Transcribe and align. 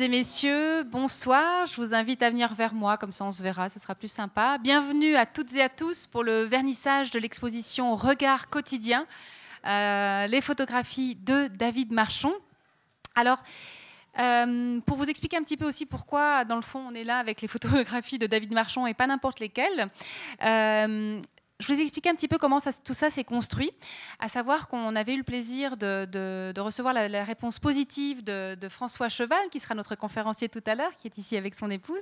et 0.00 0.08
messieurs, 0.08 0.82
bonsoir. 0.84 1.66
Je 1.66 1.76
vous 1.76 1.94
invite 1.94 2.22
à 2.22 2.30
venir 2.30 2.54
vers 2.54 2.72
moi, 2.72 2.96
comme 2.96 3.12
ça 3.12 3.24
on 3.24 3.30
se 3.30 3.42
verra, 3.42 3.68
ce 3.68 3.78
sera 3.78 3.94
plus 3.94 4.10
sympa. 4.10 4.56
Bienvenue 4.56 5.14
à 5.14 5.26
toutes 5.26 5.54
et 5.54 5.60
à 5.60 5.68
tous 5.68 6.06
pour 6.06 6.24
le 6.24 6.44
vernissage 6.44 7.10
de 7.10 7.18
l'exposition 7.18 7.94
Regard 7.96 8.48
quotidien, 8.48 9.06
euh, 9.66 10.26
les 10.26 10.40
photographies 10.40 11.16
de 11.16 11.48
David 11.48 11.92
Marchon. 11.92 12.32
Alors, 13.14 13.42
euh, 14.18 14.80
pour 14.86 14.96
vous 14.96 15.10
expliquer 15.10 15.36
un 15.36 15.42
petit 15.42 15.58
peu 15.58 15.66
aussi 15.66 15.84
pourquoi, 15.84 16.46
dans 16.46 16.56
le 16.56 16.62
fond, 16.62 16.82
on 16.88 16.94
est 16.94 17.04
là 17.04 17.18
avec 17.18 17.42
les 17.42 17.48
photographies 17.54 18.18
de 18.18 18.26
David 18.26 18.52
Marchon 18.52 18.86
et 18.86 18.94
pas 18.94 19.06
n'importe 19.06 19.38
lesquelles. 19.38 19.88
Euh, 20.42 21.20
je 21.60 21.72
vous 21.72 21.80
expliquer 21.80 22.08
un 22.08 22.14
petit 22.14 22.26
peu 22.26 22.38
comment 22.38 22.58
tout 22.84 22.94
ça 22.94 23.10
s'est 23.10 23.24
construit, 23.24 23.70
à 24.18 24.28
savoir 24.28 24.66
qu'on 24.68 24.96
avait 24.96 25.12
eu 25.12 25.18
le 25.18 25.24
plaisir 25.24 25.76
de, 25.76 26.58
recevoir 26.58 26.94
la, 26.94 27.24
réponse 27.24 27.58
positive 27.58 28.24
de, 28.24 28.68
François 28.68 29.08
Cheval, 29.08 29.50
qui 29.50 29.60
sera 29.60 29.74
notre 29.74 29.94
conférencier 29.94 30.48
tout 30.48 30.62
à 30.66 30.74
l'heure, 30.74 30.94
qui 30.96 31.06
est 31.06 31.18
ici 31.18 31.36
avec 31.36 31.54
son 31.54 31.70
épouse, 31.70 32.00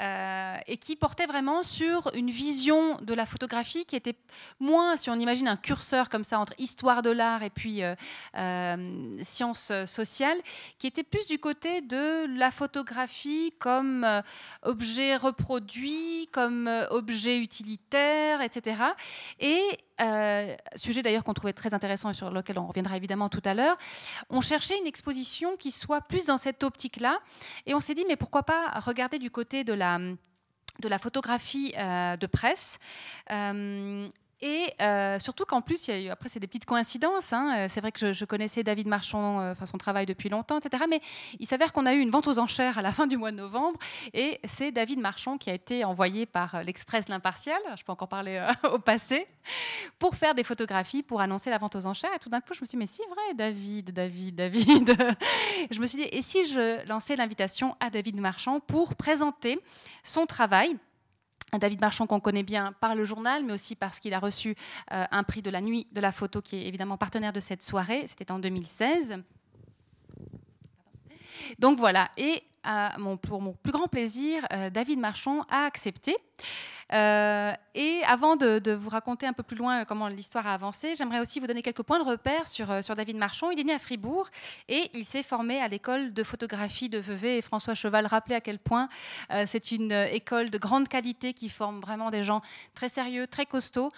euh, 0.00 0.56
et 0.66 0.76
qui 0.78 0.96
portait 0.96 1.26
vraiment 1.26 1.62
sur 1.62 2.10
une 2.14 2.30
vision 2.30 2.96
de 3.02 3.12
la 3.12 3.26
photographie 3.26 3.84
qui 3.84 3.96
était 3.96 4.14
moins, 4.60 4.96
si 4.96 5.10
on 5.10 5.14
imagine 5.14 5.48
un 5.48 5.56
curseur 5.56 6.08
comme 6.08 6.24
ça 6.24 6.38
entre 6.38 6.54
histoire 6.58 7.02
de 7.02 7.10
l'art 7.10 7.42
et 7.42 7.50
puis 7.50 7.82
euh, 7.82 7.94
euh, 8.36 9.18
sciences 9.22 9.72
sociales, 9.84 10.38
qui 10.78 10.86
était 10.86 11.02
plus 11.02 11.26
du 11.26 11.38
côté 11.38 11.82
de 11.82 12.26
la 12.38 12.50
photographie 12.50 13.52
comme 13.58 14.06
objet 14.62 15.16
reproduit, 15.16 16.28
comme 16.32 16.70
objet 16.90 17.38
utilitaire, 17.38 18.40
etc 18.40 18.69
et 19.38 19.60
euh, 20.00 20.54
sujet 20.76 21.02
d'ailleurs 21.02 21.24
qu'on 21.24 21.34
trouvait 21.34 21.52
très 21.52 21.74
intéressant 21.74 22.10
et 22.10 22.14
sur 22.14 22.30
lequel 22.30 22.58
on 22.58 22.66
reviendra 22.66 22.96
évidemment 22.96 23.28
tout 23.28 23.42
à 23.44 23.54
l'heure, 23.54 23.76
on 24.30 24.40
cherchait 24.40 24.78
une 24.78 24.86
exposition 24.86 25.56
qui 25.56 25.70
soit 25.70 26.00
plus 26.00 26.26
dans 26.26 26.38
cette 26.38 26.62
optique-là. 26.62 27.18
Et 27.66 27.74
on 27.74 27.80
s'est 27.80 27.94
dit, 27.94 28.04
mais 28.08 28.16
pourquoi 28.16 28.42
pas 28.42 28.80
regarder 28.80 29.18
du 29.18 29.30
côté 29.30 29.64
de 29.64 29.72
la 29.72 29.98
de 30.80 30.88
la 30.88 30.98
photographie 30.98 31.74
euh, 31.76 32.16
de 32.16 32.26
presse. 32.26 32.78
Euh, 33.30 34.08
et 34.42 34.72
euh, 34.80 35.18
surtout 35.18 35.44
qu'en 35.44 35.60
plus, 35.60 35.90
après, 36.10 36.28
c'est 36.28 36.40
des 36.40 36.46
petites 36.46 36.64
coïncidences. 36.64 37.32
Hein. 37.32 37.54
Euh, 37.56 37.66
c'est 37.68 37.80
vrai 37.80 37.92
que 37.92 38.12
je, 38.12 38.24
connaissais 38.24 38.62
David 38.62 38.86
Marchand, 38.86 39.40
euh, 39.40 39.54
son 39.66 39.76
travail 39.76 40.06
depuis 40.06 40.28
longtemps, 40.28 40.58
etc. 40.58 40.84
Mais 40.88 41.00
il 41.38 41.46
s'avère 41.46 41.72
qu'on 41.72 41.84
a 41.84 41.94
eu 41.94 42.00
une 42.00 42.10
vente 42.10 42.26
aux 42.26 42.38
enchères 42.38 42.78
à 42.78 42.82
la 42.82 42.92
fin 42.92 43.06
du 43.06 43.16
mois 43.16 43.32
de 43.32 43.36
novembre. 43.36 43.78
Et 44.14 44.40
c'est 44.44 44.72
David 44.72 44.98
Marchand 44.98 45.36
qui 45.36 45.50
a 45.50 45.54
été 45.54 45.84
envoyé 45.84 46.24
par 46.24 46.62
l'Express 46.62 47.08
L'Impartial, 47.08 47.58
je 47.76 47.82
peux 47.82 47.92
encore 47.92 48.08
parler 48.08 48.44
au 48.72 48.78
passé, 48.78 49.26
pour 49.98 50.16
faire 50.16 50.34
des 50.34 50.44
photographies, 50.44 51.02
pour 51.02 51.20
annoncer 51.20 51.50
la 51.50 51.58
vente 51.58 51.76
aux 51.76 51.86
enchères. 51.86 52.14
Et 52.14 52.18
tout 52.18 52.30
d'un 52.30 52.40
coup, 52.40 52.54
je 52.54 52.60
me 52.60 52.66
suis 52.66 52.76
dit, 52.76 52.78
mais 52.78 52.86
c'est 52.86 53.06
vrai, 53.08 53.34
David, 53.34 53.90
David, 53.90 54.36
David. 54.36 54.96
je 55.70 55.80
me 55.80 55.86
suis 55.86 55.98
dit, 55.98 56.08
et 56.10 56.22
si 56.22 56.46
je 56.46 56.86
lançais 56.86 57.16
l'invitation 57.16 57.76
à 57.80 57.90
David 57.90 58.20
Marchand 58.20 58.60
pour 58.60 58.94
présenter 58.94 59.58
son 60.02 60.24
travail 60.24 60.76
David 61.58 61.80
Marchand 61.80 62.06
qu'on 62.06 62.20
connaît 62.20 62.42
bien 62.42 62.72
par 62.80 62.94
le 62.94 63.04
journal, 63.04 63.44
mais 63.44 63.52
aussi 63.52 63.74
parce 63.74 64.00
qu'il 64.00 64.14
a 64.14 64.18
reçu 64.18 64.54
euh, 64.92 65.04
un 65.10 65.22
prix 65.24 65.42
de 65.42 65.50
la 65.50 65.60
nuit 65.60 65.86
de 65.92 66.00
la 66.00 66.12
photo 66.12 66.40
qui 66.40 66.56
est 66.56 66.66
évidemment 66.66 66.96
partenaire 66.96 67.32
de 67.32 67.40
cette 67.40 67.62
soirée. 67.62 68.04
C'était 68.06 68.30
en 68.30 68.38
2016. 68.38 69.18
Donc 71.58 71.78
voilà, 71.78 72.10
et 72.16 72.42
mon, 72.98 73.16
pour 73.16 73.40
mon 73.40 73.52
plus 73.52 73.72
grand 73.72 73.88
plaisir, 73.88 74.46
euh, 74.52 74.70
David 74.70 74.98
Marchand 74.98 75.42
a 75.50 75.64
accepté. 75.64 76.16
Euh, 76.92 77.52
et 77.74 78.02
avant 78.04 78.34
de, 78.36 78.72
vous 78.72 78.88
raconter 78.88 79.26
un 79.26 79.32
peu 79.32 79.42
plus 79.42 79.56
loin 79.56 79.84
comment 79.84 80.08
l'histoire 80.08 80.46
a 80.46 80.54
avancé, 80.54 80.94
j'aimerais 80.94 81.20
aussi 81.20 81.38
vous 81.38 81.46
donner 81.46 81.62
quelques 81.62 81.82
points 81.82 81.98
de 82.02 82.08
repère 82.08 82.48
sur, 82.48 82.70
euh, 82.70 82.82
sur 82.82 82.94
David 82.94 83.16
Marchand. 83.16 83.50
Il 83.50 83.60
est 83.60 83.64
né 83.64 83.72
à 83.72 83.78
Fribourg 83.78 84.28
et 84.68 84.90
il 84.94 85.04
s'est 85.04 85.22
formé 85.22 85.60
à 85.60 85.68
l'école 85.68 86.12
de 86.12 86.22
photographie 86.24 86.88
de 86.88 86.98
Vevey. 86.98 87.38
Et 87.38 87.42
François 87.42 87.74
Cheval 87.74 88.06
rappelait 88.06 88.34
à 88.34 88.40
quel 88.40 88.58
point 88.58 88.88
euh, 89.30 89.44
c'est 89.46 89.70
une 89.70 89.92
école 89.92 90.50
de 90.50 90.58
grande 90.58 90.88
qualité 90.88 91.32
qui 91.32 91.48
forme 91.48 91.80
vraiment 91.80 92.10
des 92.10 92.24
gens 92.24 92.42
très 92.74 92.88
sérieux, 92.88 93.26
très 93.26 93.46
costauds, 93.46 93.92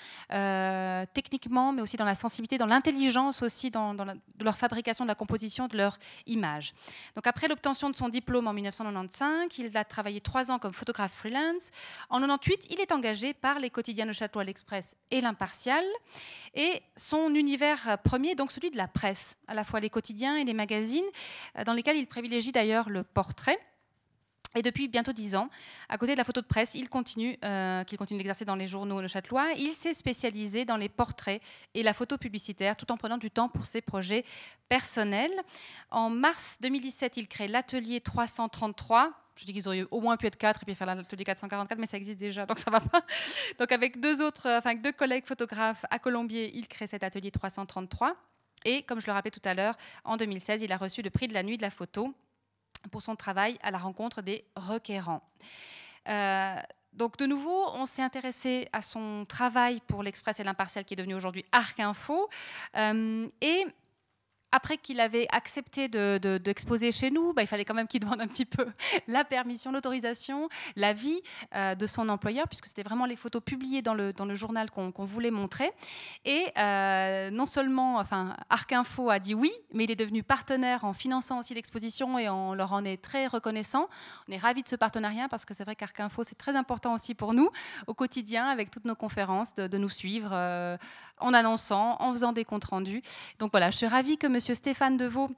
techniquement, 1.14 1.72
mais 1.72 1.82
aussi 1.82 1.96
dans 1.96 2.04
la 2.04 2.14
sensibilité, 2.14 2.58
dans 2.58 2.66
l'intelligence 2.66 3.42
aussi, 3.42 3.70
dans, 3.70 3.94
leur 4.40 4.56
fabrication, 4.56 5.04
de 5.04 5.08
la 5.08 5.14
composition, 5.14 5.66
de 5.68 5.76
leur 5.76 5.98
image. 6.26 6.74
Donc 7.14 7.26
après 7.26 7.48
l'obtention 7.48 7.90
de 7.90 7.96
son 7.96 8.08
diplôme 8.08 8.46
en 8.46 8.52
1995, 8.52 9.58
il 9.58 9.76
a 9.76 9.84
travaillé 9.84 10.20
trois 10.20 10.50
ans 10.50 10.58
comme 10.58 10.72
photographe 10.72 11.12
freelance. 11.12 11.70
En 12.10 12.20
98, 12.20 12.66
il 12.70 12.80
est 12.82 12.92
engagé 12.92 13.32
par 13.32 13.58
les 13.58 13.70
quotidiens 13.70 14.06
de 14.06 14.12
Château 14.12 14.40
l'Express 14.42 14.96
et 15.10 15.20
l'Impartial. 15.20 15.84
Et 16.54 16.82
son 16.96 17.34
univers 17.34 17.98
premier, 18.04 18.34
donc 18.34 18.52
celui 18.52 18.70
de 18.70 18.76
la 18.76 18.88
presse, 18.88 19.38
à 19.46 19.54
la 19.54 19.64
fois 19.64 19.80
les 19.80 19.90
quotidiens 19.90 20.36
et 20.36 20.44
les 20.44 20.54
magazines, 20.54 21.04
euh, 21.58 21.64
dans 21.64 21.72
lesquels 21.72 21.96
il 21.96 22.06
privilégie 22.06 22.52
d'ailleurs 22.52 22.90
le 22.90 23.04
portrait. 23.04 23.58
Et 24.54 24.60
depuis 24.60 24.86
bientôt 24.86 25.12
dix 25.12 25.34
ans, 25.34 25.48
à 25.88 25.96
côté 25.96 26.12
de 26.12 26.18
la 26.18 26.24
photo 26.24 26.42
de 26.42 26.46
presse, 26.46 26.74
il 26.74 26.90
continue, 26.90 27.38
euh, 27.42 27.84
qu'il 27.84 27.96
continue 27.96 28.18
d'exercer 28.18 28.44
dans 28.44 28.56
les 28.56 28.66
journaux 28.66 29.00
de 29.00 29.06
Châtelois. 29.06 29.52
Il 29.56 29.72
s'est 29.72 29.94
spécialisé 29.94 30.66
dans 30.66 30.76
les 30.76 30.90
portraits 30.90 31.40
et 31.72 31.82
la 31.82 31.94
photo 31.94 32.18
publicitaire, 32.18 32.76
tout 32.76 32.92
en 32.92 32.98
prenant 32.98 33.16
du 33.16 33.30
temps 33.30 33.48
pour 33.48 33.64
ses 33.64 33.80
projets 33.80 34.26
personnels. 34.68 35.32
En 35.90 36.10
mars 36.10 36.58
2017, 36.60 37.16
il 37.16 37.28
crée 37.28 37.48
l'atelier 37.48 38.02
333 38.02 39.21
je 39.36 39.44
dis 39.44 39.52
qu'ils 39.52 39.66
auraient 39.68 39.86
au 39.90 40.00
moins 40.00 40.16
pu 40.16 40.26
être 40.26 40.36
quatre 40.36 40.62
et 40.62 40.66
puis 40.66 40.74
faire 40.74 40.86
l'atelier 40.86 41.24
444, 41.24 41.78
mais 41.78 41.86
ça 41.86 41.96
existe 41.96 42.18
déjà, 42.18 42.46
donc 42.46 42.58
ça 42.58 42.70
va 42.70 42.80
pas. 42.80 43.02
Donc 43.58 43.72
avec 43.72 44.00
deux 44.00 44.22
autres, 44.22 44.46
euh, 44.46 44.58
enfin 44.58 44.74
deux 44.74 44.92
collègues 44.92 45.24
photographes 45.26 45.84
à 45.90 45.98
Colombier, 45.98 46.50
il 46.54 46.68
crée 46.68 46.86
cet 46.86 47.02
atelier 47.02 47.30
333. 47.30 48.16
Et 48.64 48.82
comme 48.82 49.00
je 49.00 49.06
le 49.06 49.12
rappelais 49.12 49.30
tout 49.30 49.40
à 49.44 49.54
l'heure, 49.54 49.76
en 50.04 50.16
2016, 50.16 50.62
il 50.62 50.72
a 50.72 50.76
reçu 50.76 51.02
le 51.02 51.10
prix 51.10 51.28
de 51.28 51.34
la 51.34 51.42
nuit 51.42 51.56
de 51.56 51.62
la 51.62 51.70
photo 51.70 52.14
pour 52.90 53.02
son 53.02 53.16
travail 53.16 53.58
à 53.62 53.70
la 53.70 53.78
rencontre 53.78 54.22
des 54.22 54.44
requérants. 54.56 55.22
Euh, 56.08 56.56
donc 56.92 57.16
de 57.16 57.26
nouveau, 57.26 57.64
on 57.74 57.86
s'est 57.86 58.02
intéressé 58.02 58.68
à 58.72 58.82
son 58.82 59.24
travail 59.26 59.80
pour 59.86 60.02
l'Express 60.02 60.40
et 60.40 60.44
l'Impartial 60.44 60.84
qui 60.84 60.94
est 60.94 60.96
devenu 60.96 61.14
aujourd'hui 61.14 61.44
Arc 61.52 61.80
Info. 61.80 62.28
Euh, 62.76 63.28
et 63.40 63.66
après 64.52 64.76
qu'il 64.76 65.00
avait 65.00 65.26
accepté 65.30 65.88
d'exposer 65.88 66.88
de, 66.88 66.92
chez 66.92 67.10
nous, 67.10 67.32
bah, 67.32 67.42
il 67.42 67.46
fallait 67.46 67.64
quand 67.64 67.74
même 67.74 67.88
qu'il 67.88 68.00
demande 68.04 68.20
un 68.20 68.28
petit 68.28 68.44
peu 68.44 68.66
la 69.08 69.24
permission, 69.24 69.72
l'autorisation, 69.72 70.48
l'avis 70.76 71.22
euh, 71.54 71.74
de 71.74 71.86
son 71.86 72.08
employeur, 72.08 72.46
puisque 72.48 72.66
c'était 72.66 72.82
vraiment 72.82 73.06
les 73.06 73.16
photos 73.16 73.42
publiées 73.42 73.82
dans 73.82 73.94
le, 73.94 74.12
dans 74.12 74.26
le 74.26 74.34
journal 74.34 74.70
qu'on 74.70 74.92
voulait 75.04 75.30
montrer. 75.30 75.72
Et 76.24 76.46
euh, 76.58 77.30
non 77.30 77.46
seulement, 77.46 77.96
enfin, 77.96 78.36
Arc 78.50 78.72
Info 78.72 79.10
a 79.10 79.18
dit 79.18 79.34
oui, 79.34 79.52
mais 79.72 79.84
il 79.84 79.90
est 79.90 79.96
devenu 79.96 80.22
partenaire 80.22 80.84
en 80.84 80.92
finançant 80.92 81.38
aussi 81.38 81.54
l'exposition 81.54 82.18
et 82.18 82.28
on 82.28 82.54
leur 82.54 82.72
en 82.72 82.84
est 82.84 83.02
très 83.02 83.26
reconnaissant. 83.26 83.88
On 84.28 84.32
est 84.32 84.38
ravis 84.38 84.62
de 84.62 84.68
ce 84.68 84.76
partenariat 84.76 85.28
parce 85.28 85.44
que 85.44 85.54
c'est 85.54 85.64
vrai 85.64 85.76
qu'Arc 85.76 85.98
Info, 85.98 86.24
c'est 86.24 86.36
très 86.36 86.56
important 86.56 86.94
aussi 86.94 87.14
pour 87.14 87.32
nous 87.32 87.50
au 87.86 87.94
quotidien 87.94 88.48
avec 88.48 88.70
toutes 88.70 88.84
nos 88.84 88.94
conférences, 88.94 89.54
de, 89.54 89.78
nous 89.78 89.88
suivre 89.88 90.30
euh, 90.32 90.76
en 91.18 91.32
annonçant, 91.32 91.96
en 92.00 92.12
faisant 92.12 92.32
des 92.32 92.44
comptes 92.44 92.64
rendus. 92.64 93.02
Donc 93.38 93.50
voilà, 93.52 93.70
je 93.70 93.78
suis 93.78 93.86
ravie 93.86 94.18
que 94.18 94.26
M. 94.26 94.38
Stéphane 94.54 94.96
Deveau 94.96 95.28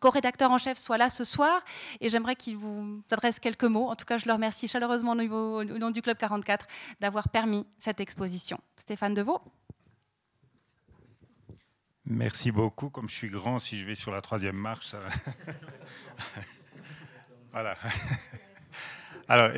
co-rédacteur 0.00 0.50
en 0.50 0.58
chef, 0.58 0.78
soit 0.78 0.98
là 0.98 1.10
ce 1.10 1.24
soir. 1.24 1.62
Et 2.00 2.08
j'aimerais 2.08 2.36
qu'il 2.36 2.56
vous 2.56 3.02
adresse 3.10 3.38
quelques 3.38 3.64
mots. 3.64 3.88
En 3.88 3.96
tout 3.96 4.04
cas, 4.04 4.18
je 4.18 4.26
le 4.26 4.32
remercie 4.32 4.68
chaleureusement 4.68 5.12
au, 5.12 5.64
nom 5.64 5.90
du 5.90 6.02
Club 6.02 6.16
44 6.16 6.66
d'avoir 7.00 7.28
permis 7.28 7.66
cette 7.78 8.00
exposition. 8.00 8.58
Stéphane 8.76 9.14
Deveau. 9.14 9.40
Merci 12.04 12.50
beaucoup. 12.50 12.90
Comme 12.90 13.08
je 13.08 13.14
suis 13.14 13.30
grand, 13.30 13.58
si 13.58 13.76
je 13.78 13.86
vais 13.86 13.94
sur 13.94 14.10
la 14.10 14.20
troisième 14.20 14.56
marche, 14.56 14.86
ça... 14.86 14.98
voilà. 17.52 17.76
Alors, 19.28 19.50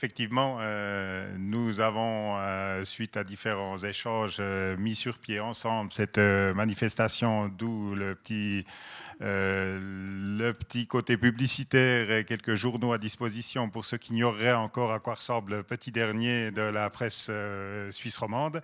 Effectivement, 0.00 0.56
euh, 0.60 1.30
nous 1.36 1.82
avons, 1.82 2.38
euh, 2.38 2.84
suite 2.84 3.18
à 3.18 3.22
différents 3.22 3.76
échanges, 3.76 4.38
euh, 4.40 4.74
mis 4.78 4.94
sur 4.94 5.18
pied 5.18 5.40
ensemble 5.40 5.92
cette 5.92 6.16
manifestation, 6.16 7.48
d'où 7.48 7.94
le 7.94 8.14
petit, 8.14 8.64
le 9.20 10.52
petit 10.52 10.86
côté 10.86 11.16
publicitaire 11.16 12.10
et 12.10 12.24
quelques 12.24 12.54
journaux 12.54 12.92
à 12.92 12.98
disposition 12.98 13.68
pour 13.68 13.84
ceux 13.84 13.98
qui 13.98 14.12
ignoreraient 14.12 14.52
encore 14.52 14.92
à 14.92 14.98
quoi 14.98 15.14
ressemble 15.14 15.56
le 15.56 15.62
petit 15.62 15.92
dernier 15.92 16.50
de 16.50 16.62
la 16.62 16.88
presse 16.90 17.30
suisse 17.90 18.16
romande. 18.16 18.62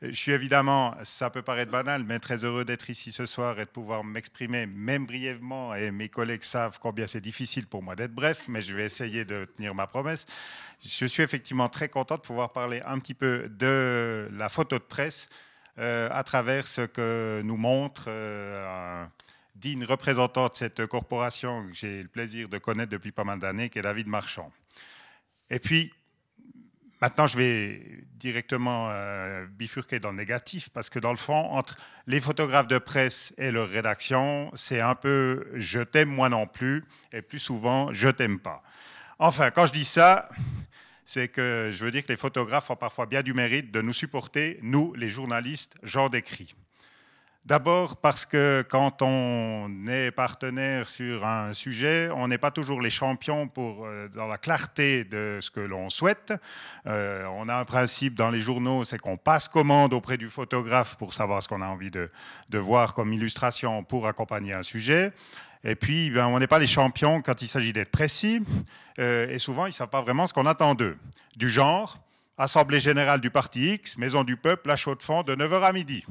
Je 0.00 0.12
suis 0.12 0.30
évidemment, 0.30 0.94
ça 1.02 1.28
peut 1.28 1.42
paraître 1.42 1.72
banal, 1.72 2.04
mais 2.04 2.20
très 2.20 2.44
heureux 2.44 2.64
d'être 2.64 2.88
ici 2.88 3.10
ce 3.10 3.26
soir 3.26 3.58
et 3.58 3.64
de 3.64 3.70
pouvoir 3.70 4.04
m'exprimer, 4.04 4.66
même 4.66 5.06
brièvement. 5.06 5.74
Et 5.74 5.90
mes 5.90 6.08
collègues 6.08 6.44
savent 6.44 6.78
combien 6.80 7.08
c'est 7.08 7.20
difficile 7.20 7.66
pour 7.66 7.82
moi 7.82 7.96
d'être 7.96 8.14
bref, 8.14 8.44
mais 8.46 8.62
je 8.62 8.76
vais 8.76 8.84
essayer 8.84 9.24
de 9.24 9.46
tenir 9.56 9.74
ma 9.74 9.88
promesse. 9.88 10.26
Je 10.84 11.04
suis 11.04 11.24
effectivement 11.24 11.68
très 11.68 11.88
content 11.88 12.14
de 12.14 12.20
pouvoir 12.20 12.52
parler 12.52 12.80
un 12.86 13.00
petit 13.00 13.14
peu 13.14 13.48
de 13.48 14.28
la 14.32 14.48
photo 14.48 14.78
de 14.78 14.84
presse 14.84 15.28
euh, 15.78 16.08
à 16.12 16.22
travers 16.22 16.68
ce 16.68 16.82
que 16.82 17.42
nous 17.44 17.56
montre 17.56 18.04
euh, 18.06 19.04
digne 19.58 19.84
représentant 19.84 20.48
de 20.48 20.54
cette 20.54 20.86
corporation 20.86 21.68
que 21.68 21.74
j'ai 21.74 22.02
le 22.02 22.08
plaisir 22.08 22.48
de 22.48 22.58
connaître 22.58 22.90
depuis 22.90 23.12
pas 23.12 23.24
mal 23.24 23.38
d'années, 23.38 23.68
qui 23.68 23.78
est 23.78 23.82
David 23.82 24.06
Marchand. 24.06 24.52
Et 25.50 25.58
puis, 25.58 25.92
maintenant, 27.00 27.26
je 27.26 27.36
vais 27.36 28.04
directement 28.14 28.88
euh, 28.90 29.46
bifurquer 29.46 30.00
dans 30.00 30.10
le 30.10 30.16
négatif, 30.16 30.68
parce 30.70 30.90
que 30.90 30.98
dans 30.98 31.10
le 31.10 31.16
fond, 31.16 31.50
entre 31.52 31.76
les 32.06 32.20
photographes 32.20 32.68
de 32.68 32.78
presse 32.78 33.34
et 33.38 33.50
leur 33.50 33.68
rédaction, 33.68 34.50
c'est 34.54 34.80
un 34.80 34.94
peu 34.94 35.46
je 35.54 35.80
t'aime 35.80 36.08
moi 36.08 36.28
non 36.28 36.46
plus, 36.46 36.84
et 37.12 37.22
plus 37.22 37.38
souvent 37.38 37.92
je 37.92 38.08
t'aime 38.08 38.38
pas. 38.38 38.62
Enfin, 39.18 39.50
quand 39.50 39.66
je 39.66 39.72
dis 39.72 39.84
ça, 39.84 40.28
c'est 41.04 41.28
que 41.28 41.70
je 41.72 41.84
veux 41.84 41.90
dire 41.90 42.04
que 42.04 42.12
les 42.12 42.18
photographes 42.18 42.70
ont 42.70 42.76
parfois 42.76 43.06
bien 43.06 43.22
du 43.22 43.32
mérite 43.32 43.72
de 43.72 43.80
nous 43.80 43.94
supporter, 43.94 44.58
nous, 44.62 44.94
les 44.94 45.08
journalistes, 45.08 45.76
genre 45.82 46.10
d'écrit. 46.10 46.54
D'abord 47.48 47.96
parce 47.96 48.26
que 48.26 48.62
quand 48.68 49.00
on 49.00 49.86
est 49.88 50.10
partenaire 50.10 50.86
sur 50.86 51.24
un 51.24 51.54
sujet, 51.54 52.10
on 52.14 52.28
n'est 52.28 52.36
pas 52.36 52.50
toujours 52.50 52.82
les 52.82 52.90
champions 52.90 53.48
pour, 53.48 53.86
euh, 53.86 54.06
dans 54.08 54.26
la 54.26 54.36
clarté 54.36 55.04
de 55.04 55.38
ce 55.40 55.50
que 55.50 55.60
l'on 55.60 55.88
souhaite. 55.88 56.34
Euh, 56.86 57.24
on 57.38 57.48
a 57.48 57.56
un 57.56 57.64
principe 57.64 58.14
dans 58.14 58.28
les 58.28 58.38
journaux, 58.38 58.84
c'est 58.84 58.98
qu'on 58.98 59.16
passe 59.16 59.48
commande 59.48 59.94
auprès 59.94 60.18
du 60.18 60.28
photographe 60.28 60.96
pour 60.96 61.14
savoir 61.14 61.42
ce 61.42 61.48
qu'on 61.48 61.62
a 61.62 61.66
envie 61.66 61.90
de, 61.90 62.10
voir 62.52 62.92
comme 62.92 63.14
illustration 63.14 63.82
pour 63.82 64.06
accompagner 64.06 64.52
un 64.52 64.62
sujet. 64.62 65.10
Et 65.64 65.74
puis, 65.74 66.10
ben, 66.10 66.26
on 66.26 66.38
n'est 66.38 66.46
pas 66.46 66.58
les 66.58 66.66
champions 66.66 67.22
quand 67.22 67.40
il 67.40 67.48
s'agit 67.48 67.72
d'être 67.72 67.90
précis. 67.90 68.42
Euh, 68.98 69.26
et 69.30 69.38
souvent, 69.38 69.64
ils 69.64 69.70
ne 69.70 69.74
savent 69.74 69.88
pas 69.88 70.02
vraiment 70.02 70.26
ce 70.26 70.34
qu'on 70.34 70.44
attend 70.44 70.74
d'eux. 70.74 70.98
Du 71.34 71.48
genre, 71.48 71.96
Assemblée 72.36 72.78
générale 72.78 73.22
du 73.22 73.30
parti 73.30 73.72
X, 73.72 73.96
Maison 73.96 74.22
du 74.22 74.36
peuple, 74.36 74.70
à 74.70 74.76
chaud 74.76 74.94
de 74.94 75.02
fond 75.02 75.22
de 75.22 75.34
9h 75.34 75.62
à 75.62 75.72
midi 75.72 76.04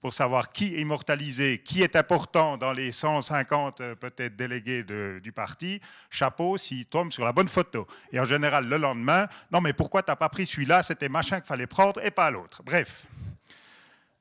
pour 0.00 0.14
savoir 0.14 0.52
qui 0.52 0.74
est 0.74 0.80
immortalisé, 0.80 1.58
qui 1.58 1.82
est 1.82 1.94
important 1.96 2.56
dans 2.56 2.72
les 2.72 2.92
150 2.92 3.80
euh, 3.80 3.94
peut-être 3.94 4.36
délégués 4.36 4.82
du 4.82 5.32
parti, 5.32 5.80
chapeau 6.08 6.56
s'il 6.56 6.86
tombe 6.86 7.12
sur 7.12 7.24
la 7.24 7.32
bonne 7.32 7.48
photo. 7.48 7.86
Et 8.12 8.20
en 8.20 8.24
général, 8.24 8.66
le 8.66 8.76
lendemain, 8.76 9.28
non 9.50 9.60
mais 9.60 9.72
pourquoi 9.72 10.02
tu 10.02 10.10
n'as 10.10 10.16
pas 10.16 10.28
pris 10.28 10.46
celui-là, 10.46 10.82
c'était 10.82 11.08
machin 11.08 11.40
qu'il 11.40 11.48
fallait 11.48 11.66
prendre 11.66 12.02
et 12.04 12.10
pas 12.10 12.30
l'autre. 12.30 12.62
Bref. 12.64 13.06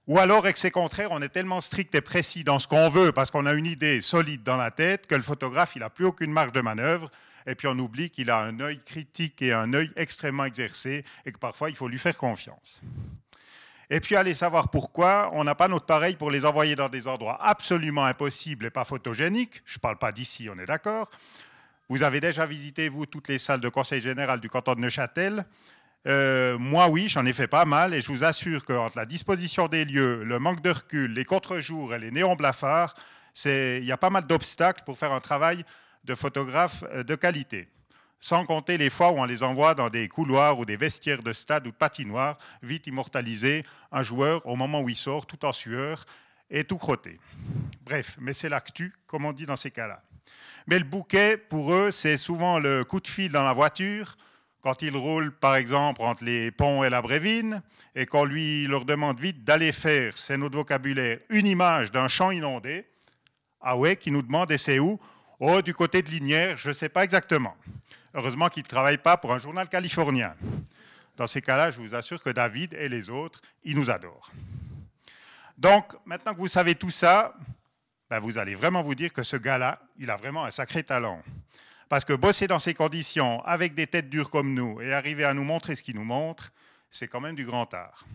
Ou 0.08 0.18
alors, 0.18 0.40
avec 0.40 0.58
ses 0.58 0.72
contraires, 0.72 1.12
on 1.12 1.22
est 1.22 1.30
tellement 1.30 1.62
strict 1.62 1.94
et 1.94 2.02
précis 2.02 2.44
dans 2.44 2.58
ce 2.58 2.68
qu'on 2.68 2.90
veut 2.90 3.12
parce 3.12 3.30
qu'on 3.30 3.46
a 3.46 3.54
une 3.54 3.68
idée 3.68 4.02
solide 4.02 4.42
dans 4.42 4.58
la 4.58 4.72
tête 4.72 5.06
que 5.06 5.14
le 5.14 5.22
photographe, 5.22 5.74
il 5.76 5.82
n'a 5.82 5.92
plus 5.92 6.06
aucune 6.06 6.32
marge 6.32 6.52
de 6.52 6.62
manœuvre. 6.62 7.12
Et 7.46 7.54
puis 7.54 7.68
on 7.68 7.78
oublie 7.78 8.10
qu'il 8.10 8.32
a 8.32 8.40
un 8.40 8.60
œil 8.60 8.80
critique 8.84 9.42
et 9.44 9.54
un 9.54 9.72
œil 9.74 9.92
extrêmement 9.96 10.46
exercé 10.46 11.06
et 11.26 11.32
que 11.32 11.38
parfois 11.38 11.70
il 11.70 11.76
faut 11.76 11.88
lui 11.88 12.00
faire 12.00 12.18
confiance. 12.18 12.82
Et 13.92 14.00
puis 14.00 14.16
allez 14.16 14.36
savoir 14.36 14.70
pourquoi 14.70 15.30
on 15.34 15.44
n'a 15.44 15.56
pas 15.56 15.68
notre 15.68 15.86
pareil 15.86 16.16
pour 16.16 16.30
les 16.30 16.46
envoyer 16.46 16.76
dans 16.76 16.90
des 16.90 17.08
endroits 17.08 17.38
absolument 17.42 18.06
impossibles 18.06 18.68
et 18.68 18.70
pas 18.70 18.86
photogéniques. 18.86 19.64
Je 19.66 19.78
ne 19.78 19.80
parle 19.80 19.98
pas 19.98 20.12
d'ici, 20.12 20.48
on 20.54 20.60
est 20.60 20.66
d'accord. 20.66 21.10
Vous 21.88 22.04
avez 22.04 22.20
déjà 22.20 22.46
visité, 22.46 22.88
vous, 22.88 23.08
toutes 23.08 23.30
les 23.30 23.40
salles 23.40 23.62
de 23.62 23.70
conseil 23.70 24.00
général 24.00 24.40
du 24.40 24.50
canton 24.50 24.76
de 24.76 24.82
Neuchâtel. 24.82 25.44
Euh, 26.08 26.58
moi, 26.60 26.88
oui, 26.88 27.08
j'en 27.08 27.26
ai 27.26 27.34
fait 27.34 27.48
pas 27.48 27.66
mal 27.66 27.96
et 27.96 28.02
je 28.02 28.08
vous 28.10 28.24
assure 28.24 28.64
qu'entre 28.64 28.96
la 28.96 29.08
disposition 29.08 29.68
des 29.68 29.86
lieux, 29.86 30.24
le 30.24 30.38
manque 30.38 30.62
de 30.62 30.70
recul, 30.70 31.12
les 31.12 31.26
contre-jours 31.26 31.96
et 31.96 32.00
les 32.00 32.12
néons 32.12 32.36
blafards, 32.36 32.94
il 33.46 33.84
y 33.84 33.92
a 33.92 33.98
pas 33.98 34.12
mal 34.12 34.28
d'obstacles 34.28 34.84
pour 34.86 35.00
faire 35.00 35.12
un 35.12 35.20
travail 35.20 35.66
de 36.04 36.14
photographe 36.14 36.84
euh, 36.94 37.04
de 37.04 37.16
qualité 37.16 37.68
sans 38.20 38.46
compter 38.46 38.78
les 38.78 38.90
fois 38.90 39.12
où 39.12 39.18
on 39.18 39.26
les 39.26 39.44
envoie 39.44 39.76
dans 39.76 39.90
des 39.90 40.08
couloirs 40.08 40.60
ou 40.60 40.66
des 40.66 40.78
vestiaires 40.78 41.24
de 41.24 41.34
stade 41.34 41.68
ou 41.68 41.72
de 41.72 41.76
patinoire, 41.76 42.38
vite 42.62 42.88
immortaliser 42.88 43.64
un 43.92 44.04
joueur 44.04 44.46
au 44.46 44.56
moment 44.56 44.82
où 44.82 44.90
il 44.90 44.96
sort, 44.96 45.26
tout 45.26 45.46
en 45.46 45.54
sueur 45.54 46.06
et 46.50 46.64
tout 46.64 46.78
crotté. 46.78 47.20
Bref, 47.84 48.18
mais 48.20 48.34
c'est 48.34 48.50
l'actu, 48.50 48.94
comme 49.08 49.26
on 49.26 49.34
dit 49.34 49.46
dans 49.46 49.56
ces 49.56 49.72
cas-là. 49.72 50.02
Mais 50.68 50.78
le 50.78 50.86
bouquet, 50.86 51.38
pour 51.38 51.74
eux, 51.74 51.92
c'est 51.92 52.18
souvent 52.18 52.60
le 52.60 52.84
coup 52.84 53.00
de 53.00 53.08
fil 53.08 53.32
dans 53.32 53.44
la 53.44 53.54
voiture, 53.54 54.18
quand 54.62 54.82
ils 54.82 54.96
roulent, 54.96 55.32
par 55.32 55.56
exemple, 55.56 56.02
entre 56.02 56.24
les 56.26 56.52
ponts 56.52 56.84
et 56.84 56.90
la 56.90 57.02
Brévine, 57.02 57.62
et 57.96 58.06
qu'on 58.06 58.26
lui 58.26 58.68
leur 58.68 58.84
demande 58.84 59.20
vite 59.20 59.46
d'aller 59.46 59.72
faire, 59.72 60.18
c'est 60.18 60.38
notre 60.38 60.58
vocabulaire, 60.58 61.20
une 61.30 61.48
image 61.48 61.92
d'un 61.92 62.10
champ 62.10 62.32
inondé. 62.32 62.86
Ah 63.62 63.78
ouais, 63.78 63.96
qui 63.96 64.12
nous 64.12 64.22
demande, 64.22 64.52
et 64.52 64.58
c'est 64.58 64.80
où 64.80 65.00
Oh, 65.42 65.62
du 65.62 65.74
côté 65.74 66.02
de 66.02 66.10
Linière, 66.10 66.58
je 66.58 66.68
ne 66.68 66.74
sais 66.74 66.90
pas 66.90 67.06
exactement. 67.06 67.56
Heureusement 68.14 68.50
qu'il 68.50 68.64
ne 68.64 68.68
travaille 68.68 68.98
pas 68.98 69.16
pour 69.16 69.32
un 69.32 69.40
journal 69.40 69.70
californien. 69.70 70.36
Dans 71.16 71.28
ces 71.28 71.42
cas-là, 71.42 71.72
je 71.72 71.80
vous 71.80 71.96
assure 71.96 72.22
que 72.22 72.30
David 72.30 72.74
et 72.74 72.90
les 72.90 73.10
autres, 73.10 73.42
ils 73.64 73.78
nous 73.78 73.90
adorent. 73.90 74.32
Donc, 75.58 75.94
maintenant 76.06 76.34
que 76.34 76.40
vous 76.40 76.50
savez 76.50 76.76
tout 76.76 76.90
ça, 76.90 77.34
ben, 78.10 78.20
vous 78.20 78.38
allez 78.38 78.54
vraiment 78.54 78.82
vous 78.82 78.96
dire 78.96 79.14
que 79.14 79.24
ce 79.24 79.38
gars-là, 79.38 79.82
il 79.98 80.12
a 80.12 80.18
vraiment 80.18 80.44
un 80.44 80.52
sacré 80.52 80.84
talent. 80.84 81.22
Parce 81.88 82.04
que 82.04 82.14
bosser 82.14 82.48
dans 82.48 82.60
ces 82.60 82.74
conditions, 82.74 83.42
avec 83.46 83.76
des 83.76 83.88
têtes 83.88 84.10
dures 84.10 84.32
comme 84.32 84.54
nous, 84.54 84.82
et 84.82 84.94
arriver 84.94 85.24
à 85.24 85.34
nous 85.34 85.46
montrer 85.46 85.76
ce 85.76 85.84
qu'il 85.84 85.96
nous 85.96 86.04
montre, 86.04 86.52
c'est 86.90 87.08
quand 87.08 87.22
même 87.22 87.36
du 87.36 87.46
grand 87.46 87.74
art. 87.74 88.06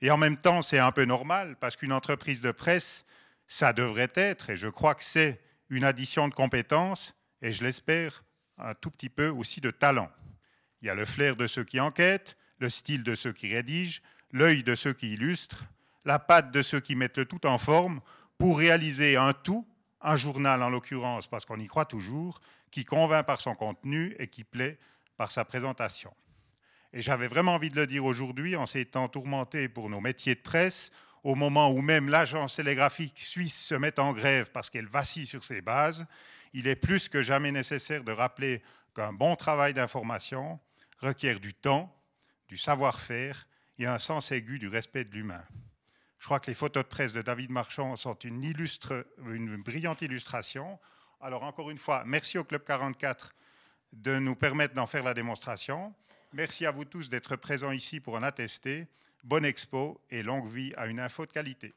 Et 0.00 0.10
en 0.10 0.16
même 0.16 0.36
temps, 0.36 0.62
c'est 0.62 0.78
un 0.78 0.90
peu 0.90 1.04
normal, 1.04 1.56
parce 1.60 1.76
qu'une 1.76 1.92
entreprise 1.92 2.40
de 2.40 2.50
presse, 2.50 3.04
ça 3.46 3.72
devrait 3.72 4.10
être, 4.14 4.50
et 4.50 4.56
je 4.56 4.68
crois 4.68 4.96
que 4.96 5.04
c'est, 5.04 5.40
une 5.70 5.84
addition 5.84 6.28
de 6.28 6.34
compétences, 6.34 7.14
et 7.42 7.52
je 7.52 7.64
l'espère, 7.64 8.24
un 8.58 8.74
tout 8.74 8.90
petit 8.90 9.08
peu 9.08 9.28
aussi 9.28 9.60
de 9.60 9.70
talent. 9.70 10.10
Il 10.80 10.86
y 10.86 10.90
a 10.90 10.94
le 10.94 11.04
flair 11.04 11.36
de 11.36 11.46
ceux 11.46 11.64
qui 11.64 11.80
enquêtent, 11.80 12.36
le 12.58 12.70
style 12.70 13.02
de 13.02 13.14
ceux 13.14 13.32
qui 13.32 13.54
rédigent, 13.54 14.00
l'œil 14.32 14.62
de 14.62 14.74
ceux 14.74 14.92
qui 14.92 15.12
illustrent, 15.12 15.64
la 16.04 16.18
patte 16.18 16.50
de 16.50 16.62
ceux 16.62 16.80
qui 16.80 16.94
mettent 16.96 17.18
le 17.18 17.26
tout 17.26 17.46
en 17.46 17.58
forme 17.58 18.00
pour 18.38 18.58
réaliser 18.58 19.16
un 19.16 19.32
tout, 19.32 19.66
un 20.00 20.16
journal 20.16 20.62
en 20.62 20.70
l'occurrence, 20.70 21.26
parce 21.26 21.44
qu'on 21.44 21.58
y 21.58 21.66
croit 21.66 21.84
toujours, 21.84 22.40
qui 22.70 22.84
convainc 22.84 23.26
par 23.26 23.40
son 23.40 23.54
contenu 23.54 24.14
et 24.18 24.28
qui 24.28 24.44
plaît 24.44 24.78
par 25.16 25.32
sa 25.32 25.44
présentation. 25.44 26.12
Et 26.92 27.02
j'avais 27.02 27.28
vraiment 27.28 27.54
envie 27.54 27.70
de 27.70 27.76
le 27.76 27.86
dire 27.86 28.04
aujourd'hui 28.04 28.56
en 28.56 28.66
s'étant 28.66 29.08
tourmenté 29.08 29.68
pour 29.68 29.90
nos 29.90 30.00
métiers 30.00 30.34
de 30.34 30.40
presse, 30.40 30.90
au 31.24 31.34
moment 31.34 31.70
où 31.70 31.80
même 31.80 32.08
l'agence 32.08 32.56
télégraphique 32.56 33.18
suisse 33.18 33.66
se 33.66 33.74
met 33.74 33.98
en 33.98 34.12
grève 34.12 34.50
parce 34.52 34.70
qu'elle 34.70 34.86
vacille 34.86 35.26
sur 35.26 35.44
ses 35.44 35.60
bases, 35.60 36.06
il 36.52 36.66
est 36.66 36.76
plus 36.76 37.08
que 37.08 37.22
jamais 37.22 37.52
nécessaire 37.52 38.04
de 38.04 38.12
rappeler 38.12 38.62
qu'un 38.94 39.12
bon 39.12 39.36
travail 39.36 39.74
d'information 39.74 40.58
requiert 41.00 41.40
du 41.40 41.54
temps, 41.54 41.94
du 42.48 42.56
savoir-faire 42.56 43.46
et 43.78 43.86
un 43.86 43.98
sens 43.98 44.32
aigu 44.32 44.58
du 44.58 44.68
respect 44.68 45.04
de 45.04 45.14
l'humain. 45.14 45.44
Je 46.18 46.24
crois 46.24 46.40
que 46.40 46.48
les 46.48 46.54
photos 46.54 46.82
de 46.82 46.88
presse 46.88 47.12
de 47.12 47.22
David 47.22 47.50
Marchand 47.50 47.94
sont 47.94 48.14
une, 48.14 48.42
une 48.42 49.62
brillante 49.62 50.02
illustration. 50.02 50.78
Alors 51.20 51.44
encore 51.44 51.70
une 51.70 51.78
fois, 51.78 52.02
merci 52.06 52.38
au 52.38 52.44
Club 52.44 52.64
44 52.64 53.34
de 53.92 54.18
nous 54.18 54.34
permettre 54.34 54.74
d'en 54.74 54.86
faire 54.86 55.04
la 55.04 55.14
démonstration. 55.14 55.94
Merci 56.32 56.66
à 56.66 56.70
vous 56.70 56.84
tous 56.84 57.08
d'être 57.08 57.36
présents 57.36 57.70
ici 57.70 58.00
pour 58.00 58.14
en 58.14 58.22
attester. 58.22 58.86
Bonne 59.24 59.44
expo 59.44 60.00
et 60.10 60.22
longue 60.22 60.48
vie 60.48 60.72
à 60.76 60.86
une 60.86 61.00
info 61.00 61.26
de 61.26 61.32
qualité. 61.32 61.74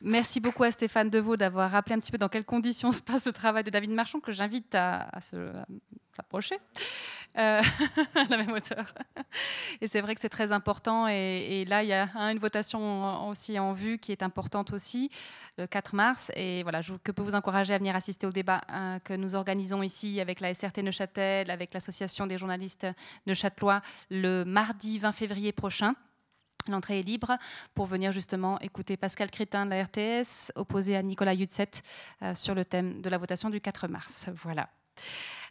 Merci 0.00 0.40
beaucoup 0.40 0.62
à 0.62 0.70
Stéphane 0.70 1.10
Deveau 1.10 1.36
d'avoir 1.36 1.70
rappelé 1.70 1.94
un 1.94 1.98
petit 1.98 2.12
peu 2.12 2.18
dans 2.18 2.28
quelles 2.28 2.44
conditions 2.44 2.92
se 2.92 3.02
passe 3.02 3.26
le 3.26 3.32
travail 3.32 3.64
de 3.64 3.70
David 3.70 3.90
Marchand, 3.90 4.20
que 4.20 4.32
j'invite 4.32 4.74
à, 4.74 5.10
s'approcher 6.16 6.56
euh, 7.36 7.60
la 8.30 8.36
même 8.36 8.50
hauteur. 8.50 8.94
Et 9.80 9.88
c'est 9.88 10.00
vrai 10.00 10.14
que 10.14 10.20
c'est 10.20 10.28
très 10.28 10.52
important. 10.52 11.06
Et, 11.08 11.64
là, 11.66 11.82
il 11.82 11.88
y 11.88 11.92
a 11.92 12.08
une 12.14 12.38
votation 12.38 13.28
aussi 13.28 13.58
en 13.58 13.72
vue 13.72 13.98
qui 13.98 14.12
est 14.12 14.22
importante 14.22 14.72
aussi, 14.72 15.10
le 15.56 15.66
4 15.66 15.94
mars. 15.94 16.32
Et 16.34 16.62
voilà, 16.62 16.80
je 16.80 16.94
que 16.94 17.12
peux 17.12 17.22
vous 17.22 17.34
encourager 17.34 17.74
à 17.74 17.78
venir 17.78 17.94
assister 17.94 18.26
au 18.26 18.32
débat 18.32 18.62
hein, 18.68 18.98
que 19.00 19.14
nous 19.14 19.34
organisons 19.34 19.82
ici 19.82 20.20
avec 20.20 20.40
la 20.40 20.54
SRT 20.54 20.82
Neuchâtel, 20.82 21.50
avec 21.50 21.74
l'Association 21.74 22.26
des 22.26 22.38
journalistes 22.38 22.86
neuchâtelois, 23.26 23.82
le 24.10 24.44
mardi 24.44 24.98
20 24.98 25.12
février 25.12 25.52
prochain. 25.52 25.94
L'entrée 26.68 27.00
est 27.00 27.02
libre 27.02 27.38
pour 27.74 27.86
venir 27.86 28.12
justement 28.12 28.58
écouter 28.60 28.96
Pascal 28.96 29.30
Crétin 29.30 29.64
de 29.64 29.70
la 29.70 29.84
RTS 29.84 30.52
opposé 30.54 30.96
à 30.96 31.02
Nicolas 31.02 31.34
Yutzet 31.34 31.70
euh, 32.22 32.34
sur 32.34 32.54
le 32.54 32.64
thème 32.64 33.00
de 33.00 33.08
la 33.08 33.18
votation 33.18 33.48
du 33.48 33.60
4 33.60 33.88
mars. 33.88 34.28
Voilà. 34.34 34.68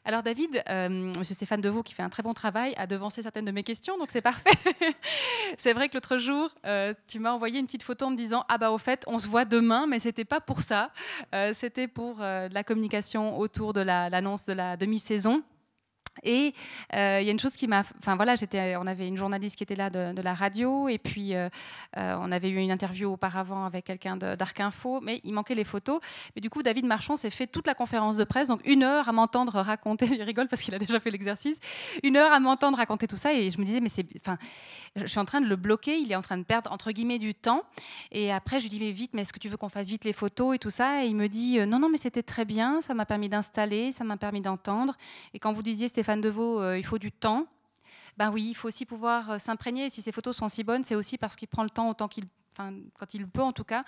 Alors 0.08 0.24
David, 0.24 0.64
euh, 0.70 0.88
Monsieur 1.18 1.36
Stéphane 1.36 1.60
Deveau, 1.60 1.84
qui 1.84 1.94
fait 1.94 2.02
un 2.02 2.08
très 2.08 2.24
bon 2.24 2.34
travail, 2.34 2.74
a 2.78 2.88
devancé 2.88 3.22
certaines 3.22 3.44
de 3.44 3.52
mes 3.52 3.64
questions, 3.64 3.98
donc 3.98 4.08
c'est 4.10 4.22
parfait. 4.22 4.58
c'est 5.58 5.74
vrai 5.74 5.90
que 5.90 5.96
l'autre 5.96 6.16
jour, 6.16 6.50
euh, 6.66 6.94
tu 7.08 7.20
m'as 7.20 7.34
envoyé 7.34 7.60
une 7.60 7.66
petite 7.66 7.84
photo 7.84 8.06
en 8.06 8.12
me 8.12 8.16
disant 8.16 8.46
ah 8.48 8.58
bah 8.58 8.72
au 8.72 8.78
fait, 8.78 9.04
on 9.08 9.20
se 9.20 9.28
voit 9.28 9.44
demain, 9.44 9.86
mais 9.86 10.00
c'était 10.00 10.24
pas 10.24 10.40
pour 10.40 10.62
ça. 10.62 10.92
c'était 11.52 11.90
pour 11.90 12.20
la 12.20 12.64
communication 12.64 13.38
autour 13.38 13.74
de 13.74 13.82
l'annonce 13.82 14.46
de 14.46 14.54
la 14.54 14.78
demi-saison. 14.78 15.44
Et 16.24 16.54
euh, 16.94 17.20
il 17.22 17.26
y 17.26 17.30
a 17.30 17.32
une 17.32 17.40
chose 17.40 17.56
qui 17.56 17.68
m'a, 17.68 17.84
enfin 18.00 18.16
voilà, 18.16 18.36
j'étais, 18.36 18.76
on 18.78 18.88
avait 18.88 19.08
une 19.08 19.18
journaliste 19.18 19.56
qui 19.56 19.64
était 19.64 19.76
là 19.76 19.90
de, 19.90 20.22
la 20.22 20.34
radio, 20.34 20.88
et 20.88 20.98
puis 20.98 21.36
euh, 21.36 21.50
euh, 21.98 22.16
on 22.20 22.32
avait 22.32 22.50
eu 22.50 22.58
une 22.58 22.72
interview 22.72 23.12
auparavant 23.12 23.66
avec 23.66 23.86
quelqu'un 23.86 24.18
d'Arc 24.18 24.60
Info, 24.60 25.00
mais 25.02 25.22
il 25.24 25.34
manquait 25.34 25.56
les 25.56 25.64
photos. 25.64 26.00
Mais 26.36 26.42
du 26.42 26.50
coup, 26.50 26.64
David 26.64 26.86
Marchand 26.86 27.18
s'est 27.18 27.30
fait 27.30 27.48
toute 27.48 27.68
la 27.68 27.76
conférence 27.76 28.18
de 28.18 28.24
presse, 28.24 28.48
donc 28.48 28.62
une 28.66 28.84
heure 28.84 29.08
à 29.08 29.12
m'entendre 29.12 29.60
raconter. 29.60 30.08
Il 30.18 30.24
rigole 30.24 30.48
parce 30.48 30.62
qu'il 30.62 30.74
a 30.74 30.80
déjà 30.80 31.00
fait 31.00 31.12
l'exercice. 31.12 31.60
Une 32.02 32.18
heure 32.18 32.32
à 32.32 32.40
m'entendre 32.40 32.78
raconter 32.78 33.08
tout 33.08 33.18
ça, 33.18 33.34
et 33.34 33.50
je 33.50 33.60
me 33.60 33.64
disais, 33.64 33.80
mais 33.80 33.90
c'est, 33.90 34.06
enfin, 34.20 34.38
je 34.96 35.06
suis 35.06 35.20
en 35.20 35.26
train 35.26 35.42
de 35.42 35.48
le 35.48 35.56
bloquer. 35.56 36.00
Il 36.00 36.12
est 36.12 36.16
en 36.16 36.22
train 36.22 36.38
de 36.38 36.44
perdre 36.44 36.72
entre 36.72 36.92
guillemets 36.92 37.20
du 37.20 37.36
temps. 37.36 37.64
Et 38.12 38.32
après, 38.32 38.60
je 38.60 38.64
lui 38.64 38.70
dis, 38.70 38.80
mais 38.80 38.92
vite, 38.92 39.12
mais 39.14 39.22
est-ce 39.22 39.34
que 39.34 39.40
tu 39.40 39.50
veux 39.50 39.58
qu'on 39.58 39.70
fasse 39.70 39.88
vite 39.88 40.06
les 40.06 40.14
photos 40.14 40.56
et 40.56 40.60
tout 40.60 40.70
ça? 40.70 41.04
Et 41.04 41.08
il 41.08 41.16
me 41.16 41.28
dit, 41.28 41.60
non, 41.68 41.80
non, 41.80 41.90
mais 41.90 41.98
c'était 41.98 42.24
très 42.24 42.46
bien. 42.46 42.82
Ça 42.82 42.94
m'a 42.94 43.06
permis 43.06 43.30
d'installer, 43.30 43.92
ça 43.92 44.04
m'a 44.04 44.18
permis 44.18 44.42
d'entendre. 44.42 44.98
Et 45.34 45.40
quand 45.40 45.54
vous 45.54 45.62
disiez, 45.62 45.88
Stéphane 45.88 46.07
de 46.16 46.30
Vaux, 46.30 46.62
euh, 46.62 46.78
il 46.78 46.86
faut 46.86 46.98
du 46.98 47.12
temps. 47.12 47.46
Ben 48.18 48.32
oui, 48.32 48.48
il 48.50 48.54
faut 48.54 48.70
aussi 48.70 48.86
pouvoir 48.86 49.32
euh, 49.32 49.38
s'imprégner. 49.38 49.90
Si 49.90 50.02
ces 50.02 50.12
photos 50.12 50.38
sont 50.38 50.48
si 50.48 50.64
bonnes, 50.64 50.84
c'est 50.84 50.96
aussi 50.96 51.18
parce 51.18 51.36
qu'il 51.36 51.50
prend 51.50 51.64
le 51.64 51.70
temps 51.70 51.90
autant 51.90 52.08
qu'il 52.08 52.26
Enfin, 52.60 52.74
quand 52.98 53.14
il 53.14 53.28
peut 53.28 53.44
en 53.44 53.52
tout 53.52 53.64
cas, 53.64 53.84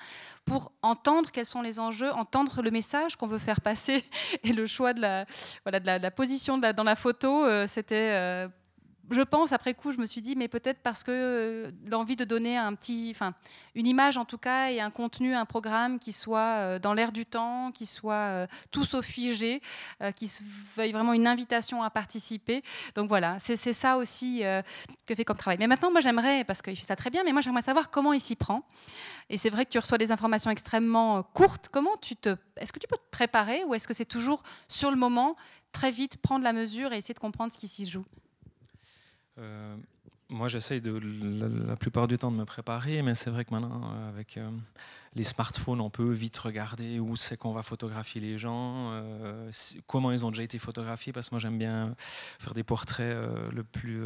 pour 0.46 0.72
entendre 0.84 1.32
quels 1.32 1.48
sont 1.48 1.64
les 1.64 1.80
enjeux, 1.80 2.12
entendre 2.12 2.62
le 2.62 2.70
message 2.70 3.16
qu'on 3.16 3.26
veut 3.26 3.40
faire 3.40 3.62
passer 3.62 4.06
et 4.44 4.54
le 4.54 4.68
choix 4.68 4.94
de 4.94 5.02
la, 5.02 5.26
voilà, 5.64 5.80
de 5.80 6.04
la, 6.04 6.12
position 6.12 6.60
dans 6.60 6.84
la 6.84 6.96
photo, 6.96 7.46
euh, 7.46 7.66
c'était 7.66 8.48
je 9.12 9.22
pense, 9.22 9.52
après 9.52 9.74
coup, 9.74 9.92
je 9.92 9.98
me 9.98 10.06
suis 10.06 10.22
dit, 10.22 10.36
mais 10.36 10.48
peut-être 10.48 10.80
parce 10.82 11.04
que 11.04 11.12
euh, 11.12 11.72
l'envie 11.88 12.16
de 12.16 12.26
donner 12.26 12.58
un 12.58 12.74
petit, 12.76 13.12
enfin, 13.16 13.34
une 13.76 13.88
image 13.88 14.18
en 14.18 14.26
tout 14.26 14.38
cas 14.38 14.70
et 14.70 14.80
un 14.80 14.92
contenu, 14.92 15.34
un 15.34 15.46
programme 15.46 16.00
qui 16.00 16.14
soit 16.14 16.40
euh, 16.40 16.80
dans 16.80 16.94
l'air 16.94 17.12
du 17.12 17.26
temps, 17.26 17.72
qui 17.72 17.86
soit 17.86 18.14
euh, 18.14 18.48
tout 18.72 18.86
sauf 18.86 19.06
figé, 19.06 19.62
qui 20.16 20.32
veuille 20.76 20.92
vraiment 20.92 21.14
une 21.14 21.28
invitation 21.28 21.82
à 21.82 21.90
participer. 21.90 22.64
Donc 22.96 23.10
voilà, 23.10 23.38
c'est 23.40 23.74
ça 23.74 23.98
aussi 23.98 24.44
que 25.06 25.16
fait 25.16 25.26
comme 25.26 25.38
travail. 25.38 25.58
Mais 25.60 25.68
maintenant, 25.68 25.92
moi, 25.92 26.02
j'aimerais, 26.02 26.44
parce 26.44 26.62
qu'il 26.62 26.76
fait 26.76 26.86
ça 26.86 26.96
très 26.96 27.10
bien, 27.10 27.24
mais 27.24 27.32
moi, 27.32 27.42
j'aimerais 27.42 27.62
savoir 27.62 27.90
comment 27.90 28.14
il 28.14 28.22
s'y 28.22 28.36
prend. 28.36 28.64
Et 29.30 29.38
c'est 29.38 29.50
vrai 29.50 29.66
que 29.66 29.72
tu 29.72 29.80
reçois 29.80 29.98
des 29.98 30.12
informations 30.12 30.52
extrêmement 30.52 31.24
courtes. 31.24 31.70
Comment 31.72 31.98
tu 31.98 32.16
te, 32.16 32.36
est-ce 32.58 32.74
que 32.74 32.80
tu 32.80 32.88
peux 32.88 32.98
te 32.98 33.10
préparer 33.12 33.64
ou 33.64 33.74
est-ce 33.74 33.88
que 33.88 33.94
c'est 33.94 34.06
toujours 34.06 34.44
sur 34.68 34.90
le 34.92 34.98
moment, 34.98 35.36
très 35.72 35.92
vite, 35.92 36.18
prendre 36.18 36.44
la 36.44 36.54
mesure 36.54 36.94
et 36.94 36.98
essayer 36.98 37.14
de 37.14 37.20
comprendre 37.20 37.52
ce 37.52 37.58
qui 37.58 37.68
s'y 37.68 37.86
joue? 37.86 38.06
Euh, 39.40 39.76
moi, 40.30 40.48
j'essaye 40.48 40.82
de 40.82 41.00
la, 41.68 41.76
plupart 41.76 42.08
du 42.08 42.18
temps 42.18 42.32
de 42.32 42.38
me 42.38 42.46
préparer, 42.46 43.02
mais 43.02 43.16
c'est 43.16 43.30
vrai 43.30 43.46
que 43.46 43.54
maintenant, 43.54 43.82
euh, 43.84 44.10
avec 44.10 44.38
euh, 44.38 44.50
les 45.16 45.24
smartphones, 45.24 45.82
on 45.82 45.90
peut 45.90 46.12
vite 46.12 46.38
regarder 46.38 47.00
où 47.00 47.16
c'est 47.16 47.36
qu'on 47.36 47.52
va 47.52 47.64
photographier 47.64 48.22
les 48.22 48.38
gens, 48.38 48.94
comment 49.88 50.12
ils 50.12 50.26
ont 50.26 50.30
déjà 50.30 50.44
été 50.44 50.60
photographiés, 50.60 51.14
parce 51.14 51.30
que 51.30 51.36
moi, 51.36 51.40
j'aime 51.40 51.58
bien 51.58 51.96
faire 52.38 52.54
des 52.54 52.64
portraits 52.64 53.18
le 53.52 53.64
plus 53.64 54.04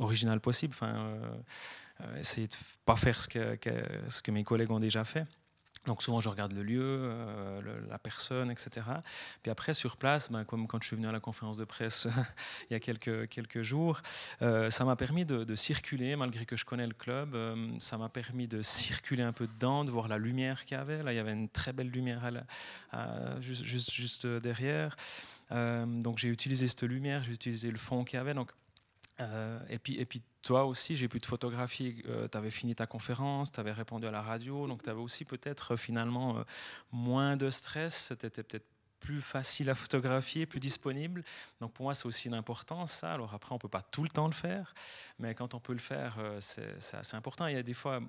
original 0.00 0.40
possible. 0.40 0.74
Enfin, 0.74 1.14
essayer 2.18 2.48
de 2.48 2.54
pas 2.84 2.96
faire 2.96 3.20
ce 3.20 3.28
que 3.28 4.30
mes 4.32 4.42
collègues 4.42 4.72
ont 4.72 4.80
déjà 4.80 5.04
fait. 5.04 5.24
Donc 5.86 6.02
souvent 6.02 6.20
je 6.20 6.28
regarde 6.28 6.52
le 6.52 6.62
lieu, 6.62 6.80
euh, 6.82 7.60
la 7.88 7.98
personne, 7.98 8.50
etc. 8.50 8.86
Puis 9.42 9.50
après 9.50 9.74
sur 9.74 9.96
place, 9.96 10.30
ben, 10.30 10.44
comme 10.44 10.66
quand 10.66 10.82
je 10.82 10.88
suis 10.88 10.96
venu 10.96 11.08
à 11.08 11.12
la 11.12 11.20
conférence 11.20 11.58
de 11.58 11.64
presse 11.64 12.08
il 12.70 12.72
y 12.72 12.76
a 12.76 12.80
quelques, 12.80 13.62
jours, 13.62 14.00
euh, 14.42 14.70
ça 14.70 14.84
m'a 14.84 14.96
permis 14.96 15.24
de, 15.24 15.54
circuler, 15.54 16.16
malgré 16.16 16.46
que 16.46 16.56
je 16.56 16.64
connais 16.64 16.86
le 16.86 16.94
club, 16.94 17.34
euh, 17.34 17.70
ça 17.78 17.98
m'a 17.98 18.08
permis 18.08 18.48
de 18.48 18.62
circuler 18.62 19.22
un 19.22 19.32
peu 19.32 19.46
dedans, 19.46 19.84
de 19.84 19.90
voir 19.90 20.08
la 20.08 20.18
lumière 20.18 20.64
qu'il 20.64 20.76
y 20.76 20.80
avait. 20.80 21.02
Là 21.02 21.12
il 21.12 21.16
y 21.16 21.20
avait 21.20 21.32
une 21.32 21.48
très 21.48 21.72
belle 21.72 21.90
lumière 21.90 22.22
juste, 23.40 24.26
derrière. 24.26 24.96
donc 25.50 26.18
j'ai 26.18 26.28
utilisé 26.28 26.66
cette 26.66 26.82
lumière, 26.82 27.22
j'ai 27.22 27.32
utilisé 27.32 27.70
le 27.70 27.78
fond 27.78 28.04
qu'il 28.04 28.16
y 28.16 28.20
avait. 28.20 28.34
Euh, 29.20 29.60
et, 29.68 29.78
puis, 29.78 29.98
et 29.98 30.04
puis 30.04 30.22
toi 30.42 30.64
aussi, 30.64 30.96
j'ai 30.96 31.08
pu 31.08 31.20
te 31.20 31.26
photographier. 31.26 32.02
Euh, 32.08 32.28
tu 32.28 32.36
avais 32.36 32.50
fini 32.50 32.74
ta 32.74 32.86
conférence, 32.86 33.52
tu 33.52 33.60
avais 33.60 33.72
répondu 33.72 34.06
à 34.06 34.10
la 34.10 34.22
radio, 34.22 34.66
donc 34.66 34.82
tu 34.82 34.90
avais 34.90 35.00
aussi 35.00 35.24
peut-être 35.24 35.72
euh, 35.72 35.76
finalement 35.76 36.44
moins 36.92 37.36
de 37.36 37.50
stress, 37.50 38.12
tu 38.18 38.26
étais 38.26 38.42
peut-être 38.42 38.66
plus 39.00 39.20
facile 39.20 39.68
à 39.68 39.74
photographier, 39.74 40.46
plus 40.46 40.60
disponible. 40.60 41.24
Donc 41.60 41.72
pour 41.72 41.84
moi, 41.84 41.94
c'est 41.94 42.06
aussi 42.06 42.28
une 42.28 42.34
importance, 42.34 42.92
ça. 42.92 43.12
Alors 43.12 43.34
après, 43.34 43.52
on 43.52 43.56
ne 43.56 43.60
peut 43.60 43.68
pas 43.68 43.82
tout 43.82 44.02
le 44.02 44.08
temps 44.08 44.26
le 44.26 44.32
faire, 44.32 44.72
mais 45.18 45.34
quand 45.34 45.54
on 45.54 45.60
peut 45.60 45.74
le 45.74 45.78
faire, 45.78 46.16
c'est 46.40 46.96
assez 46.96 47.14
important. 47.14 47.46
Il 47.46 47.54
y 47.54 47.58
a 47.58 47.62
des 47.62 47.74
fois, 47.74 48.00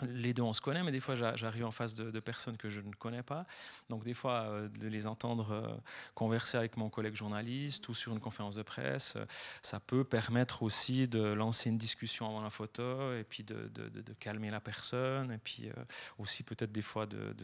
les 0.00 0.34
deux, 0.34 0.42
on 0.42 0.52
se 0.52 0.60
connaît, 0.60 0.82
mais 0.82 0.92
des 0.92 1.00
fois, 1.00 1.14
j'arrive 1.14 1.64
en 1.64 1.70
face 1.70 1.94
de, 1.94 2.20
personnes 2.20 2.56
que 2.56 2.68
je 2.68 2.80
ne 2.80 2.92
connais 2.92 3.22
pas. 3.22 3.46
Donc, 3.88 4.04
des 4.04 4.14
fois, 4.14 4.42
euh, 4.42 4.68
de 4.68 4.88
les 4.88 5.06
entendre 5.06 5.50
euh, 5.50 5.76
converser 6.14 6.56
avec 6.56 6.76
mon 6.76 6.88
collègue 6.88 7.14
journaliste 7.14 7.88
ou 7.88 7.94
sur 7.94 8.12
une 8.12 8.20
conférence 8.20 8.54
de 8.54 8.62
presse, 8.62 9.14
euh, 9.16 9.24
ça 9.60 9.80
peut 9.80 10.04
permettre 10.04 10.62
aussi 10.62 11.08
de 11.08 11.20
lancer 11.20 11.70
une 11.70 11.78
discussion 11.78 12.26
avant 12.26 12.42
la 12.42 12.50
photo 12.50 13.14
et 13.14 13.24
puis 13.24 13.44
de, 13.44 13.70
calmer 14.20 14.50
la 14.50 14.60
personne. 14.60 15.32
Et 15.32 15.38
puis 15.38 15.70
aussi, 16.18 16.42
peut-être, 16.42 16.72
des 16.72 16.82
fois, 16.82 17.06
de, 17.06 17.34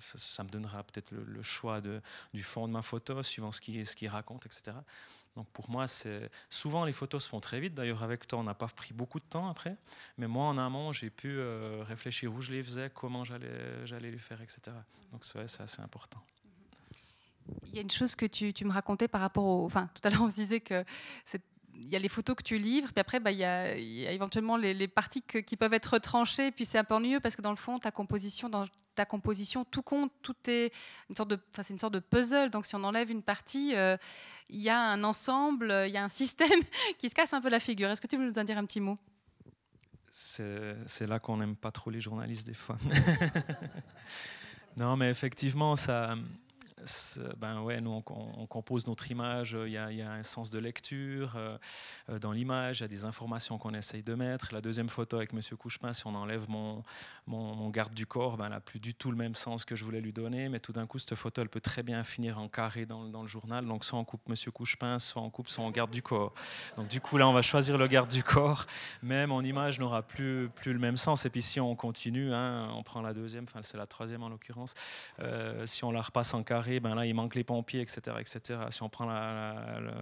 ça, 0.00 0.44
me 0.44 0.48
donnera 0.48 0.82
peut-être 0.84 1.12
le, 1.12 1.42
choix 1.42 1.80
du 1.80 2.42
fond 2.42 2.68
de 2.68 2.72
ma 2.72 2.82
photo, 2.82 3.22
suivant 3.22 3.52
ce 3.52 3.60
qu'il 3.60 4.08
raconte, 4.08 4.46
etc. 4.46 4.72
Donc 5.36 5.46
pour 5.48 5.70
moi, 5.70 5.86
c'est 5.86 6.30
souvent 6.48 6.84
les 6.84 6.92
photos 6.92 7.24
se 7.24 7.28
font 7.28 7.40
très 7.40 7.60
vite. 7.60 7.74
D'ailleurs, 7.74 8.02
avec 8.02 8.26
toi, 8.26 8.38
on 8.40 8.44
n'a 8.44 8.54
pas 8.54 8.66
pris 8.66 8.92
beaucoup 8.92 9.18
de 9.18 9.24
temps 9.24 9.48
après. 9.48 9.76
Mais 10.16 10.26
moi, 10.26 10.46
en 10.46 10.58
amont, 10.58 10.92
j'ai 10.92 11.10
pu 11.10 11.38
euh, 11.38 11.82
réfléchir 11.86 12.32
où 12.32 12.40
je 12.40 12.52
les 12.52 12.62
faisais, 12.62 12.90
comment 12.92 13.24
j'allais, 13.24 13.86
j'allais 13.86 14.10
les 14.10 14.18
faire, 14.18 14.40
etc. 14.42 14.60
Donc 15.12 15.24
c'est 15.24 15.46
c'est 15.48 15.62
assez 15.62 15.80
important. 15.80 16.20
Il 17.66 17.74
y 17.74 17.78
a 17.78 17.82
une 17.82 17.90
chose 17.90 18.14
que 18.14 18.26
tu, 18.26 18.52
me 18.64 18.72
racontais 18.72 19.08
par 19.08 19.20
rapport 19.20 19.44
au. 19.44 19.64
Enfin, 19.64 19.88
tout 19.94 20.06
à 20.06 20.10
l'heure, 20.10 20.22
on 20.22 20.30
se 20.30 20.34
disait 20.34 20.60
que 20.60 20.84
cette 21.24 21.44
y 21.86 21.96
a 21.96 21.98
les 21.98 22.08
photos 22.08 22.36
que 22.36 22.42
tu 22.42 22.58
livres, 22.58 22.92
puis 22.92 23.00
après, 23.00 23.20
bah, 23.20 23.30
il, 23.30 23.38
y 23.38 23.44
a, 23.44 23.74
éventuellement 23.76 24.56
les, 24.56 24.88
parties 24.88 25.22
qui 25.22 25.56
peuvent 25.56 25.74
être 25.74 25.98
tranchées, 25.98 26.50
puis 26.50 26.64
c'est 26.64 26.78
un 26.78 26.84
peu 26.84 26.94
ennuyeux 26.94 27.20
parce 27.20 27.36
que 27.36 27.42
dans 27.42 27.50
le 27.50 27.56
fond, 27.56 27.78
ta 27.78 27.90
composition, 27.90 28.48
dans 28.48 28.64
ta 28.94 29.04
composition, 29.04 29.64
tout 29.64 29.82
compte, 29.82 30.12
tout 30.22 30.36
est 30.48 30.72
une 31.08 31.16
sorte 31.16 31.30
de, 31.30 31.38
c'est 31.54 31.72
une 31.72 31.78
sorte 31.78 31.94
de 31.94 32.00
puzzle. 32.00 32.50
Donc, 32.50 32.66
si 32.66 32.74
on 32.74 32.82
enlève 32.84 33.10
une 33.10 33.22
partie, 33.22 33.74
euh, 33.76 33.96
il 34.48 34.60
y 34.60 34.68
a 34.68 34.80
un 34.80 35.04
ensemble, 35.04 35.84
il 35.86 35.92
y 35.92 35.96
a 35.96 36.04
un 36.04 36.08
système 36.08 36.60
qui 36.98 37.08
se 37.08 37.14
casse 37.14 37.32
un 37.32 37.40
peu 37.40 37.48
la 37.48 37.60
figure. 37.60 37.88
Est-ce 37.90 38.00
que 38.00 38.08
tu 38.08 38.16
veux 38.16 38.26
nous 38.26 38.38
en 38.38 38.44
dire 38.44 38.58
un 38.58 38.64
petit 38.64 38.80
mot? 38.80 38.98
C'est 40.10 41.06
là 41.06 41.20
qu'on 41.20 41.36
n'aime 41.36 41.54
pas 41.54 41.70
trop 41.70 41.90
les 41.90 42.00
journalistes 42.00 42.46
des 42.46 42.54
fois. 42.54 42.76
non, 44.76 44.96
mais 44.96 45.10
effectivement, 45.10 45.76
ça, 45.76 46.16
ben 47.36 47.60
ouais, 47.62 47.80
nous, 47.80 47.90
on, 47.90 48.46
compose 48.46 48.86
notre 48.86 49.10
image, 49.10 49.56
il 49.66 49.72
y, 49.72 49.76
a, 49.76 50.10
un 50.10 50.22
sens 50.22 50.50
de 50.50 50.58
lecture 50.58 51.34
euh, 51.36 51.58
euh, 52.10 52.18
dans 52.18 52.32
l'image, 52.32 52.78
il 52.78 52.82
y 52.82 52.84
a 52.84 52.88
des 52.88 53.04
informations 53.04 53.58
qu'on 53.58 53.74
essaye 53.74 54.02
de 54.02 54.14
mettre. 54.14 54.52
La 54.52 54.60
deuxième 54.60 54.88
photo 54.88 55.16
avec 55.16 55.32
Monsieur 55.32 55.56
Couchepin, 55.56 55.92
si 55.92 56.06
on 56.06 56.14
enlève 56.14 56.48
mon, 56.48 56.82
mon, 57.26 57.68
garde 57.70 57.94
du 57.94 58.06
corps, 58.06 58.36
ben, 58.36 58.46
elle 58.46 58.52
n'a 58.52 58.60
plus 58.60 58.80
du 58.80 58.94
tout 58.94 59.10
le 59.10 59.16
même 59.16 59.34
sens 59.34 59.64
que 59.64 59.76
je 59.76 59.84
voulais 59.84 60.00
lui 60.00 60.12
donner, 60.12 60.48
mais 60.48 60.60
tout 60.60 60.72
d'un 60.72 60.86
coup, 60.86 60.98
cette 60.98 61.14
photo, 61.14 61.42
elle 61.42 61.48
peut 61.48 61.60
très 61.60 61.82
bien 61.82 62.02
finir 62.04 62.38
en 62.38 62.48
carré 62.48 62.86
dans, 62.86 63.04
dans, 63.04 63.22
le 63.22 63.28
journal. 63.28 63.66
Donc, 63.66 63.84
soit 63.84 63.98
on 63.98 64.04
coupe 64.04 64.28
Monsieur 64.28 64.50
Couchepin, 64.50 64.98
soit 64.98 65.22
on 65.22 65.30
coupe 65.30 65.48
son 65.48 65.70
garde 65.70 65.90
du 65.90 66.02
corps. 66.02 66.32
Donc, 66.76 66.88
du 66.88 67.00
coup, 67.00 67.18
là, 67.18 67.28
on 67.28 67.32
va 67.32 67.42
choisir 67.42 67.78
le 67.78 67.86
garde 67.86 68.10
du 68.10 68.22
corps, 68.22 68.64
mais 69.02 69.26
mon 69.26 69.42
image 69.42 69.78
n'aura 69.78 70.02
plus, 70.02 70.48
plus 70.54 70.72
le 70.72 70.78
même 70.78 70.96
sens. 70.96 71.26
Et 71.26 71.30
puis, 71.30 71.42
si 71.42 71.60
on 71.60 71.76
continue, 71.76 72.32
hein, 72.32 72.68
on 72.74 72.82
prend 72.82 73.02
la 73.02 73.12
deuxième, 73.12 73.44
enfin, 73.44 73.60
c'est 73.62 73.76
la 73.76 73.86
troisième 73.86 74.22
en 74.22 74.28
l'occurrence, 74.28 74.74
euh, 75.20 75.66
si 75.66 75.84
on 75.84 75.92
la 75.92 76.02
repasse 76.02 76.34
en 76.34 76.42
carré, 76.42 76.77
ben 76.80 76.94
là, 76.94 77.06
il 77.06 77.14
manque 77.14 77.34
les 77.34 77.44
pompiers, 77.44 77.80
etc. 77.80 78.16
etc. 78.20 78.60
Si 78.70 78.82
on 78.82 78.88
prend 78.88 79.06
la, 79.06 79.80
le, 79.80 79.92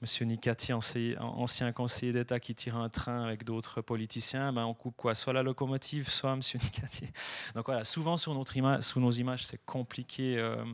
Monsieur 0.00 0.26
Nicati, 0.26 0.72
ancien 0.72 1.72
conseiller 1.72 2.12
d'État 2.12 2.40
qui 2.40 2.54
tire 2.54 2.76
un 2.76 2.88
train 2.88 3.24
avec 3.24 3.44
d'autres 3.44 3.80
politiciens, 3.80 4.52
ben 4.52 4.64
on 4.64 4.74
coupe 4.74 4.96
quoi? 4.96 5.14
Soit 5.14 5.32
la 5.32 5.42
locomotive, 5.42 6.08
soit 6.08 6.34
Monsieur 6.36 6.58
Nicati. 6.62 7.08
Donc 7.54 7.66
voilà, 7.66 7.84
souvent 7.84 8.16
sur 8.16 8.34
notre 8.34 8.54
sous 8.82 9.00
nos 9.00 9.12
images, 9.12 9.46
c'est 9.46 9.64
compliqué 9.64 10.36
euh, 10.38 10.64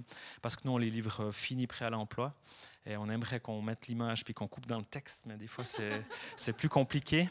parce 0.43 0.57
que 0.57 0.63
nous, 0.65 0.73
on 0.73 0.79
les 0.79 0.91
livre 0.91 1.31
finis, 1.31 1.67
prêts 1.67 1.85
à 1.85 1.91
l'emploi. 1.91 2.35
Et 2.87 2.97
on 2.97 3.09
aimerait 3.09 3.41
qu'on 3.41 3.61
mette 3.61 3.87
l'image 3.89 4.25
puis 4.25 4.33
qu'on 4.33 4.49
coupe 4.49 4.67
dans 4.67 4.79
le 4.79 4.85
texte, 4.85 5.25
mais 5.27 5.37
des 5.37 5.47
fois 5.47 5.65
c'est 6.37 6.53
plus 6.53 6.69
compliqué. 6.69 7.29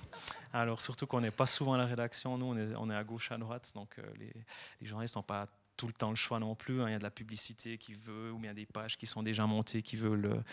Alors 0.53 0.81
surtout 0.81 1.07
qu'on 1.07 1.21
n'est 1.21 1.31
pas 1.31 1.47
souvent 1.47 1.73
à 1.73 1.77
la 1.77 1.85
rédaction, 1.85 2.37
nous 2.37 2.45
on 2.45 2.57
est, 2.57 2.75
on 2.75 2.89
est 2.89 2.95
à 2.95 3.03
gauche, 3.03 3.31
à 3.31 3.37
droite, 3.37 3.71
donc 3.75 3.95
euh, 3.97 4.03
les, 4.19 4.31
les 4.79 4.87
journalistes 4.87 5.15
n'ont 5.15 5.23
pas 5.23 5.47
tout 5.79 5.87
le 5.87 5.93
temps 5.93 6.09
le 6.09 6.17
choix 6.17 6.39
non 6.39 6.55
plus. 6.55 6.81
Hein. 6.81 6.89
Il 6.89 6.91
y 6.91 6.95
a 6.95 6.99
de 6.99 7.03
la 7.03 7.09
publicité 7.09 7.77
qui 7.77 7.93
veut, 7.93 8.33
ou 8.33 8.37
bien 8.37 8.53
des 8.53 8.65
pages 8.65 8.97
qui 8.97 9.07
sont 9.07 9.23
déjà 9.23 9.47
montées 9.47 9.81
qui 9.81 9.95
veulent 9.95 10.43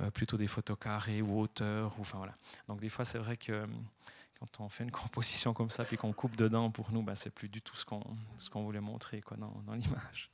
euh, 0.00 0.10
plutôt 0.10 0.38
des 0.38 0.46
photos 0.46 0.78
carrées 0.80 1.20
ou 1.20 1.38
hauteurs. 1.38 1.94
Ou, 1.98 2.00
enfin, 2.00 2.16
voilà. 2.16 2.32
Donc 2.66 2.80
des 2.80 2.88
fois, 2.88 3.04
c'est 3.04 3.18
vrai 3.18 3.36
que 3.36 3.66
quand 4.38 4.60
on 4.60 4.70
fait 4.70 4.84
une 4.84 4.90
composition 5.04 5.52
comme 5.52 5.68
ça, 5.68 5.84
puis 5.84 5.98
qu'on 5.98 6.14
coupe 6.14 6.34
dedans, 6.34 6.70
pour 6.70 6.92
nous, 6.92 7.02
ben, 7.02 7.14
c'est 7.14 7.28
plus 7.28 7.50
du 7.50 7.60
tout 7.60 7.76
ce 7.76 7.84
qu'on 7.84 8.02
qu'on 8.50 8.62
voulait 8.62 8.80
montrer 8.80 9.20
quoi, 9.20 9.36
dans, 9.36 9.52
dans 9.66 9.74
l'image. 9.74 10.30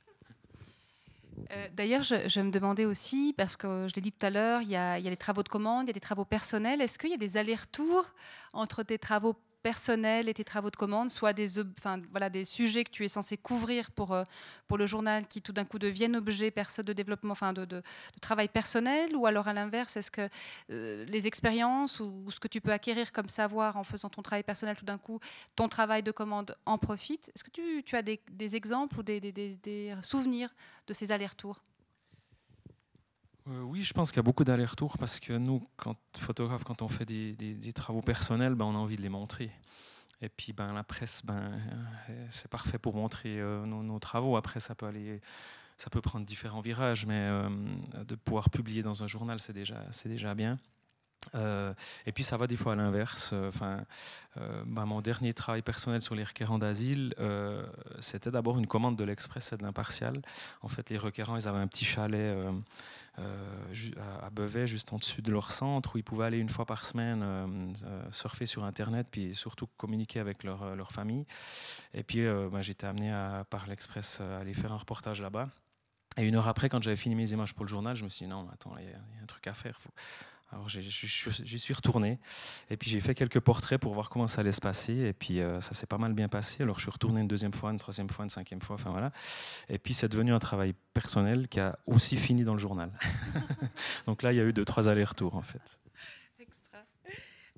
Euh, 1.51 1.67
d'ailleurs, 1.75 2.03
je, 2.03 2.39
me 2.39 2.49
demandais 2.49 2.85
aussi, 2.85 3.33
parce 3.37 3.57
que 3.57 3.87
je 3.89 3.95
l'ai 3.95 4.01
dit 4.01 4.13
tout 4.13 4.25
à 4.25 4.29
l'heure, 4.29 4.61
il, 4.61 4.69
il, 4.69 4.71
y 4.71 4.75
a 4.77 4.97
les 4.97 5.17
travaux 5.17 5.43
de 5.43 5.49
commande, 5.49 5.83
il 5.83 5.87
y 5.87 5.89
a 5.91 5.93
des 5.93 5.99
travaux 5.99 6.25
personnels. 6.25 6.81
Est-ce 6.81 6.97
qu'il 6.97 7.11
y 7.11 7.13
a 7.13 7.17
des 7.17 7.35
allers-retours 7.35 8.05
entre 8.53 8.81
tes 8.81 8.97
travaux 8.97 9.35
personnels 9.63 10.29
et 10.29 10.33
tes 10.33 10.43
travaux 10.43 10.69
de 10.69 10.75
commande 10.75 11.09
soient 11.09 11.33
des, 11.33 11.59
enfin, 11.59 12.01
voilà, 12.11 12.29
des 12.29 12.45
sujets 12.45 12.83
que 12.83 12.91
tu 12.91 13.03
es 13.05 13.07
censé 13.07 13.37
couvrir 13.37 13.91
pour, 13.91 14.13
euh, 14.13 14.23
pour 14.67 14.77
le 14.77 14.85
journal 14.85 15.27
qui 15.27 15.41
tout 15.41 15.53
d'un 15.53 15.65
coup 15.65 15.79
deviennent 15.79 16.15
objets 16.15 16.51
de 16.51 16.93
développement, 16.93 17.31
enfin 17.31 17.53
de, 17.53 17.81
travail 18.21 18.47
personnel 18.47 19.15
ou 19.15 19.25
alors 19.25 19.47
à 19.47 19.53
l'inverse, 19.53 19.97
est-ce 19.97 20.11
que 20.11 20.29
euh, 20.69 21.05
les 21.05 21.27
expériences 21.27 21.99
ou, 21.99 22.29
ce 22.29 22.39
que 22.39 22.47
tu 22.47 22.61
peux 22.61 22.71
acquérir 22.71 23.11
comme 23.11 23.29
savoir 23.29 23.77
en 23.77 23.83
faisant 23.83 24.09
ton 24.09 24.21
travail 24.21 24.43
personnel 24.43 24.75
tout 24.75 24.85
d'un 24.85 24.97
coup, 24.97 25.19
ton 25.55 25.69
travail 25.69 26.03
de 26.03 26.11
commande 26.11 26.55
en 26.65 26.77
profite? 26.77 27.29
Est-ce 27.35 27.43
que 27.43 27.51
tu, 27.51 27.83
tu 27.83 27.95
as 27.95 28.01
des, 28.01 28.19
des, 28.31 28.55
exemples 28.55 28.99
ou 28.99 29.03
des, 29.03 29.19
des 29.19 29.95
souvenirs 30.01 30.53
de 30.87 30.93
ces 30.93 31.11
allers-retours? 31.11 31.61
Euh, 33.49 33.61
oui, 33.61 33.83
je 33.83 33.93
pense 33.93 34.11
qu'il 34.11 34.17
y 34.17 34.19
a 34.19 34.23
beaucoup 34.23 34.43
d'allers-retours 34.43 34.97
parce 34.97 35.19
que 35.19 35.33
nous, 35.33 35.65
quand 35.77 35.95
photographes, 36.17 36.63
quand 36.63 36.81
on 36.81 36.87
fait 36.87 37.05
des, 37.05 37.73
travaux 37.73 38.01
personnels, 38.01 38.55
ben, 38.55 38.65
on 38.65 38.75
a 38.75 38.77
envie 38.77 38.95
de 38.95 39.01
les 39.01 39.09
montrer. 39.09 39.51
Et 40.21 40.29
puis 40.29 40.51
ben, 40.51 40.73
la 40.73 40.83
presse, 40.83 41.23
ben, 41.25 41.53
euh, 42.09 42.27
c'est 42.31 42.49
parfait 42.49 42.79
pour 42.79 42.95
montrer 42.95 43.39
euh, 43.39 43.63
nos, 43.65 43.99
travaux. 43.99 44.35
Après, 44.35 44.59
ça 44.59 44.75
peut 44.75 44.87
aller, 44.87 45.21
ça 45.77 45.89
peut 45.89 46.01
prendre 46.01 46.25
différents 46.25 46.61
virages, 46.61 47.05
mais 47.05 47.29
de 48.05 48.15
pouvoir 48.15 48.49
publier 48.49 48.81
dans 48.81 49.03
un 49.03 49.07
journal, 49.07 49.39
c'est 49.39 49.53
déjà, 49.53 49.83
c'est 49.91 50.09
déjà 50.09 50.33
bien. 50.33 50.59
Et 51.33 52.11
puis 52.13 52.23
ça 52.23 52.37
va 52.37 52.47
des 52.47 52.55
fois 52.55 52.73
à 52.73 52.75
l'inverse. 52.75 53.33
Enfin, 53.33 53.83
bah, 54.65 54.85
mon 54.85 55.01
dernier 55.01 55.33
travail 55.33 55.61
personnel 55.61 56.01
sur 56.01 56.15
les 56.15 56.23
requérants 56.23 56.57
d'asile, 56.57 57.13
c'était 57.99 58.31
d'abord 58.31 58.57
une 58.57 58.65
commande 58.65 58.95
de 58.95 59.03
l'Express 59.03 59.53
et 59.53 59.57
de 59.57 59.63
l'Impartial. 59.63 60.21
En 60.61 60.67
fait, 60.67 60.89
les 60.89 60.97
requérants, 60.97 61.37
ils 61.37 61.47
avaient 61.47 61.59
un 61.59 61.67
petit 61.67 61.85
chalet 61.85 62.35
à 63.17 64.29
Bevet, 64.29 64.67
juste 64.67 64.93
en 64.93 64.97
dessus 64.97 65.21
de 65.21 65.31
leur 65.31 65.51
centre, 65.51 65.95
où 65.95 65.97
ils 65.97 66.03
pouvaient 66.03 66.25
aller 66.25 66.37
une 66.37 66.49
fois 66.49 66.65
par 66.65 66.85
semaine 66.85 67.73
surfer 68.11 68.45
sur 68.45 68.63
Internet, 68.63 69.07
puis 69.09 69.35
surtout 69.35 69.67
communiquer 69.77 70.19
avec 70.19 70.43
leur, 70.43 70.75
leur 70.75 70.91
famille. 70.91 71.25
Et 71.93 72.03
puis, 72.03 72.25
bah, 72.51 72.61
j'étais 72.61 72.85
amené 72.85 73.11
par 73.49 73.67
l'Express 73.67 74.21
à 74.21 74.37
aller 74.37 74.53
faire 74.53 74.71
un 74.71 74.77
reportage 74.77 75.21
là-bas. 75.21 75.49
Et 76.17 76.23
une 76.23 76.35
heure 76.35 76.47
après, 76.47 76.67
quand 76.67 76.81
j'avais 76.81 76.95
fini 76.95 77.15
mes 77.15 77.31
images 77.31 77.53
pour 77.53 77.63
le 77.63 77.69
journal, 77.69 77.95
je 77.95 78.03
me 78.03 78.09
suis 78.09 78.25
dit 78.25 78.29
non, 78.29 78.47
attends, 78.51 78.75
il 78.79 78.85
y, 78.85 78.93
a 78.93 79.23
un 79.23 79.25
truc 79.27 79.45
à 79.47 79.53
faire. 79.53 79.79
Alors 80.51 80.69
j'y 80.69 81.59
suis 81.59 81.73
retourné 81.73 82.19
et 82.69 82.77
puis 82.77 82.89
j'ai 82.89 83.01
fait 83.01 83.13
quelques 83.13 83.41
portraits 83.41 83.79
pour 83.79 83.93
voir 83.93 84.09
comment 84.09 84.27
ça 84.27 84.41
allait 84.41 84.53
se 84.53 84.61
passer 84.61 84.93
et 84.93 85.13
puis 85.13 85.41
euh, 85.41 85.59
ça 85.59 85.73
s'est 85.73 85.87
pas 85.87 85.97
mal 85.97 86.13
bien 86.13 86.29
passé. 86.29 86.63
Alors 86.63 86.77
je 86.77 86.83
suis 86.83 86.91
retourné 86.91 87.19
une 87.19 87.27
deuxième 87.27 87.51
fois, 87.51 87.71
une 87.71 87.79
troisième 87.79 88.07
fois, 88.07 88.23
une 88.23 88.29
cinquième 88.29 88.61
fois, 88.61 88.75
enfin 88.75 88.89
voilà. 88.89 89.11
Et 89.67 89.77
puis 89.77 89.93
c'est 89.93 90.07
devenu 90.07 90.33
un 90.33 90.39
travail 90.39 90.73
personnel 90.93 91.49
qui 91.49 91.59
a 91.59 91.77
aussi 91.85 92.15
fini 92.15 92.45
dans 92.45 92.53
le 92.53 92.59
journal. 92.59 92.91
donc 94.07 94.23
là 94.23 94.31
il 94.31 94.37
y 94.37 94.39
a 94.39 94.43
eu 94.43 94.53
deux 94.53 94.63
trois 94.63 94.87
allers-retours 94.87 95.35
en 95.35 95.41
fait. 95.41 95.79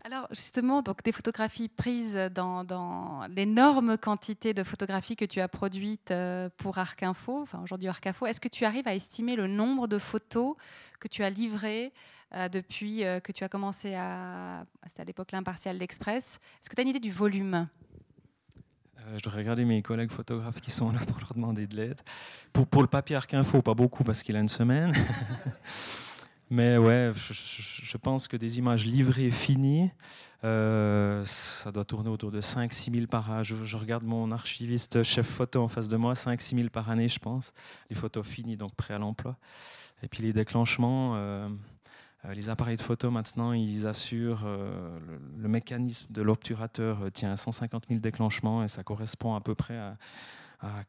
Alors 0.04 0.28
justement, 0.32 0.82
donc 0.82 1.04
des 1.04 1.12
photographies 1.12 1.68
prises 1.68 2.16
dans, 2.34 3.28
l'énorme 3.30 3.98
quantité 3.98 4.54
de 4.56 4.64
photographies 4.64 5.16
que 5.16 5.26
tu 5.26 5.42
as 5.42 5.48
produites 5.48 6.10
euh, 6.10 6.50
pour 6.58 6.78
Arc 6.78 7.04
Info, 7.04 7.42
enfin 7.42 7.60
aujourd'hui 7.62 7.90
Arc 7.90 8.08
Info, 8.08 8.26
est-ce 8.26 8.40
que 8.40 8.48
tu 8.48 8.66
arrives 8.66 8.88
à 8.88 8.96
estimer 8.96 9.36
le 9.36 9.46
nombre 9.46 9.88
de 9.88 9.98
photos 9.98 10.56
que 11.00 11.08
tu 11.08 11.24
as 11.24 11.30
livrées 11.30 11.92
depuis 12.32 13.04
euh, 13.04 13.20
que 13.20 13.32
tu 13.32 13.44
as 13.44 13.50
commencé 13.50 13.96
à. 13.96 14.66
C'était 14.88 15.02
à 15.02 15.06
l'époque 15.06 15.32
l'impartial 15.32 15.78
l'Express. 15.78 16.40
Est-ce 16.62 16.70
que 16.70 16.76
tu 16.76 16.82
as 16.82 16.84
une 16.84 16.90
idée 16.90 17.00
du 17.00 17.12
volume? 17.12 17.68
Euh, 19.00 19.18
je 19.18 19.24
dois 19.24 19.34
regarder 19.34 19.66
mes 19.66 19.82
collègues 19.82 20.12
photographes 20.12 20.62
qui 20.62 20.72
sont 20.72 20.92
là 20.92 21.00
pour 21.08 21.20
leur 21.20 21.34
demander 21.34 21.68
de 21.68 21.76
l'aide. 21.76 22.02
Pour, 22.54 22.82
le 22.82 22.88
papier 22.88 23.16
Arc 23.16 23.34
Info, 23.34 23.62
pas 23.62 23.74
beaucoup 23.74 24.04
parce 24.04 24.24
qu'il 24.24 24.36
a 24.36 24.40
une 24.40 24.50
semaine. 24.50 24.94
Mais 26.52 26.78
ouais, 26.78 27.12
je, 27.16 27.98
pense 27.98 28.28
que 28.28 28.36
des 28.36 28.58
images 28.58 28.84
livrées 28.84 29.30
finies, 29.30 29.92
ça 30.42 31.72
doit 31.72 31.86
tourner 31.86 32.10
autour 32.10 32.32
de 32.32 32.42
5-6 32.42 32.92
000 32.92 33.06
par 33.06 33.30
an. 33.30 33.44
Je, 33.44 33.78
regarde 33.78 34.04
mon 34.04 34.32
archiviste 34.32 35.04
chef 35.04 35.28
photo 35.28 35.62
en 35.62 35.68
face 35.68 35.88
de 35.88 35.96
moi, 35.96 36.14
5-6 36.14 36.56
000 36.56 36.70
par 36.70 36.90
année, 36.90 37.08
je 37.08 37.20
pense. 37.20 37.54
Les 37.92 37.96
photos 37.96 38.26
finies, 38.26 38.58
donc 38.58 38.74
prêts 38.74 38.96
à 38.96 38.98
l'emploi. 38.98 39.38
Et 40.02 40.08
puis 40.08 40.24
les 40.24 40.34
déclenchements, 40.34 41.14
euh, 41.16 41.50
les 42.34 42.50
appareils 42.50 42.76
de 42.76 42.82
photo, 42.82 43.10
maintenant, 43.12 43.54
ils 43.54 43.88
assurent 43.88 44.44
euh, 44.46 45.00
le, 45.38 45.48
mécanisme 45.48 46.12
de 46.12 46.22
l'obturateur 46.22 47.02
euh, 47.02 47.10
tient 47.10 47.32
à 47.32 47.38
150 47.38 47.88
000 47.88 48.00
déclenchements 48.02 48.64
et 48.64 48.68
ça 48.68 48.84
correspond 48.84 49.36
à 49.36 49.42
peu 49.42 49.56
près 49.56 49.78
à, 49.78 49.96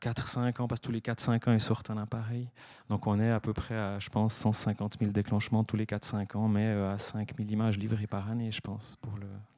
4-5 0.03 0.61
ans, 0.61 0.67
parce 0.67 0.81
que 0.81 0.87
tous 0.87 0.93
les 0.93 1.01
4-5 1.01 1.49
ans, 1.49 1.53
ils 1.53 1.61
sortent 1.61 1.91
un 1.91 1.99
appareil. 1.99 2.49
Donc 2.89 3.07
on 3.07 3.21
est 3.21 3.31
à 3.31 3.39
peu 3.39 3.53
près 3.53 3.77
à, 3.77 4.01
je 4.01 4.09
pense, 4.09 4.35
150 4.35 4.99
000 4.99 5.13
déclenchements 5.13 5.63
tous 5.63 5.77
les 5.77 5.87
4-5 5.87 6.37
ans, 6.37 6.49
mais 6.49 6.67
à 6.67 6.99
5 6.99 7.37
000 7.37 7.49
images 7.51 7.79
livrées 7.79 8.09
par 8.09 8.29
année, 8.29 8.51
je 8.51 8.61
pense, 8.61 8.99
pour 9.01 9.13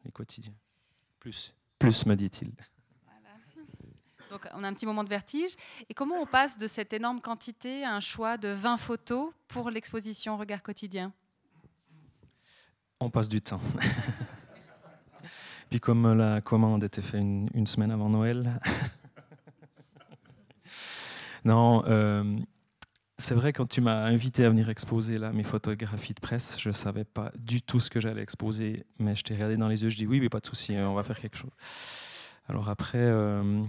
les 0.05 0.13
quotidiens. 0.13 0.53
Plus, 1.19 1.55
plus 1.79 2.05
me 2.05 2.15
dit-il. 2.15 2.53
Donc 4.29 4.47
on 4.53 4.63
a 4.65 4.69
un 4.69 4.75
petit 4.75 4.85
moment 4.85 5.03
de 5.03 5.09
vertige. 5.09 5.57
Et 5.89 5.95
comment 5.95 6.17
on 6.17 6.27
passe 6.27 6.59
de 6.59 6.67
cette 6.67 6.93
énorme 6.93 7.23
quantité 7.23 7.83
à 7.85 7.95
un 7.95 8.01
choix 8.01 8.37
de 8.37 8.49
20 8.49 8.77
photos 8.77 9.33
pour 9.49 9.71
l'exposition 9.71 10.37
Regard 10.37 10.63
quotidien? 10.63 11.13
On 13.05 13.11
passe 13.11 13.29
du 13.29 13.41
temps. 13.41 13.61
Puis 15.71 15.81
comme 15.81 16.13
la 16.13 16.41
commande 16.41 16.85
était 16.85 17.03
faite 17.03 17.21
une, 17.21 17.67
semaine 17.67 17.91
avant 17.91 18.11
Noël. 18.11 18.61
non, 21.45 21.83
euh, 21.87 22.25
c'est 23.17 23.35
vrai 23.35 23.53
quand 23.53 23.67
tu 23.67 23.81
m'as 23.81 24.05
invité 24.05 24.45
à 24.45 24.51
venir 24.51 24.69
exposer 24.69 25.19
là 25.19 25.33
mes 25.33 25.45
photographies 25.45 26.13
de 26.15 26.21
presse, 26.21 26.59
je 26.61 26.69
ne 26.69 26.75
savais 26.75 27.05
pas 27.05 27.33
du 27.39 27.63
tout 27.63 27.81
ce 27.81 27.89
que 27.89 28.01
j'allais 28.01 28.23
exposer, 28.23 28.85
mais 28.99 29.15
je 29.17 29.23
t'ai 29.23 29.35
regardé 29.35 29.57
dans 29.57 29.69
les 29.69 29.83
yeux, 29.83 29.91
je 29.91 29.97
dis 29.97 30.07
oui, 30.07 30.21
mais 30.21 30.29
pas 30.29 30.41
de 30.41 30.47
souci, 30.47 30.77
on 30.77 30.95
va 30.95 31.03
faire 31.03 31.19
quelque 31.19 31.39
chose. 31.39 31.53
Alors 32.49 32.69
après, 32.69 32.99
euh, 32.99 33.63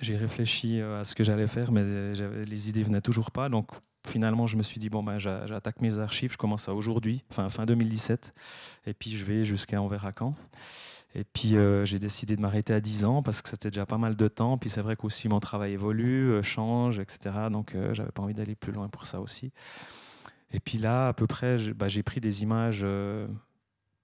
j'ai 0.00 0.16
réfléchi 0.16 0.80
euh, 0.80 1.00
à 1.00 1.04
ce 1.04 1.14
que 1.14 1.24
j'allais 1.24 1.46
faire, 1.46 1.72
mais 1.72 2.14
les 2.46 2.68
idées 2.68 2.82
venaient 2.82 3.00
toujours 3.02 3.30
pas, 3.32 3.48
donc 3.48 3.68
finalement, 4.06 4.46
je 4.46 4.56
me 4.56 4.62
suis 4.62 4.80
dit, 4.80 4.88
bon, 4.88 5.02
ben, 5.02 5.18
j'attaque 5.18 5.80
mes 5.80 5.98
archives, 5.98 6.32
je 6.32 6.38
commence 6.38 6.68
à 6.68 6.74
aujourd'hui, 6.74 7.24
fin, 7.30 7.48
fin 7.48 7.66
2017, 7.66 8.34
et 8.86 8.94
puis 8.94 9.10
je 9.16 9.24
vais 9.24 9.44
jusqu'à 9.44 9.78
quand. 10.16 10.34
Et 11.14 11.24
puis 11.24 11.56
euh, 11.56 11.84
j'ai 11.84 11.98
décidé 11.98 12.36
de 12.36 12.40
m'arrêter 12.40 12.72
à 12.72 12.80
10 12.80 13.04
ans 13.04 13.22
parce 13.22 13.42
que 13.42 13.48
c'était 13.48 13.70
déjà 13.70 13.84
pas 13.84 13.98
mal 13.98 14.14
de 14.14 14.28
temps. 14.28 14.58
Puis 14.58 14.70
c'est 14.70 14.80
vrai 14.80 14.94
qu'aussi 14.94 15.28
mon 15.28 15.40
travail 15.40 15.72
évolue, 15.72 16.30
euh, 16.30 16.42
change, 16.42 17.00
etc. 17.00 17.48
Donc 17.50 17.74
euh, 17.74 17.94
j'avais 17.94 18.12
pas 18.12 18.22
envie 18.22 18.34
d'aller 18.34 18.54
plus 18.54 18.72
loin 18.72 18.88
pour 18.88 19.06
ça 19.06 19.20
aussi. 19.20 19.52
Et 20.52 20.60
puis 20.60 20.78
là, 20.78 21.08
à 21.08 21.12
peu 21.12 21.26
près, 21.26 21.56
bah, 21.74 21.88
j'ai 21.88 22.02
pris 22.02 22.20
des 22.20 22.42
images 22.42 22.84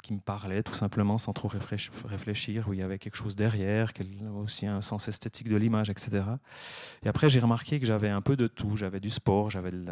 qui 0.07 0.15
me 0.15 0.21
parlait 0.21 0.63
tout 0.63 0.75
simplement 0.75 1.19
sans 1.19 1.33
trop 1.33 1.49
réfléchir, 1.49 2.69
où 2.69 2.73
il 2.73 2.79
y 2.79 2.83
avait 2.83 2.99
quelque 2.99 3.17
chose 3.17 3.35
derrière, 3.35 3.93
aussi 4.37 4.65
un 4.69 4.81
sens 4.81 5.09
esthétique 5.09 5.49
de 5.49 5.57
l'image, 5.57 5.91
etc. 5.91 6.23
Et 7.05 7.09
après, 7.09 7.29
j'ai 7.29 7.41
remarqué 7.41 7.81
que 7.81 7.87
j'avais 7.87 8.09
un 8.09 8.21
peu 8.21 8.37
de 8.37 8.47
tout. 8.47 8.77
J'avais 8.77 9.01
du 9.01 9.11
sport, 9.11 9.51
j'avais 9.51 9.73
de 9.73 9.85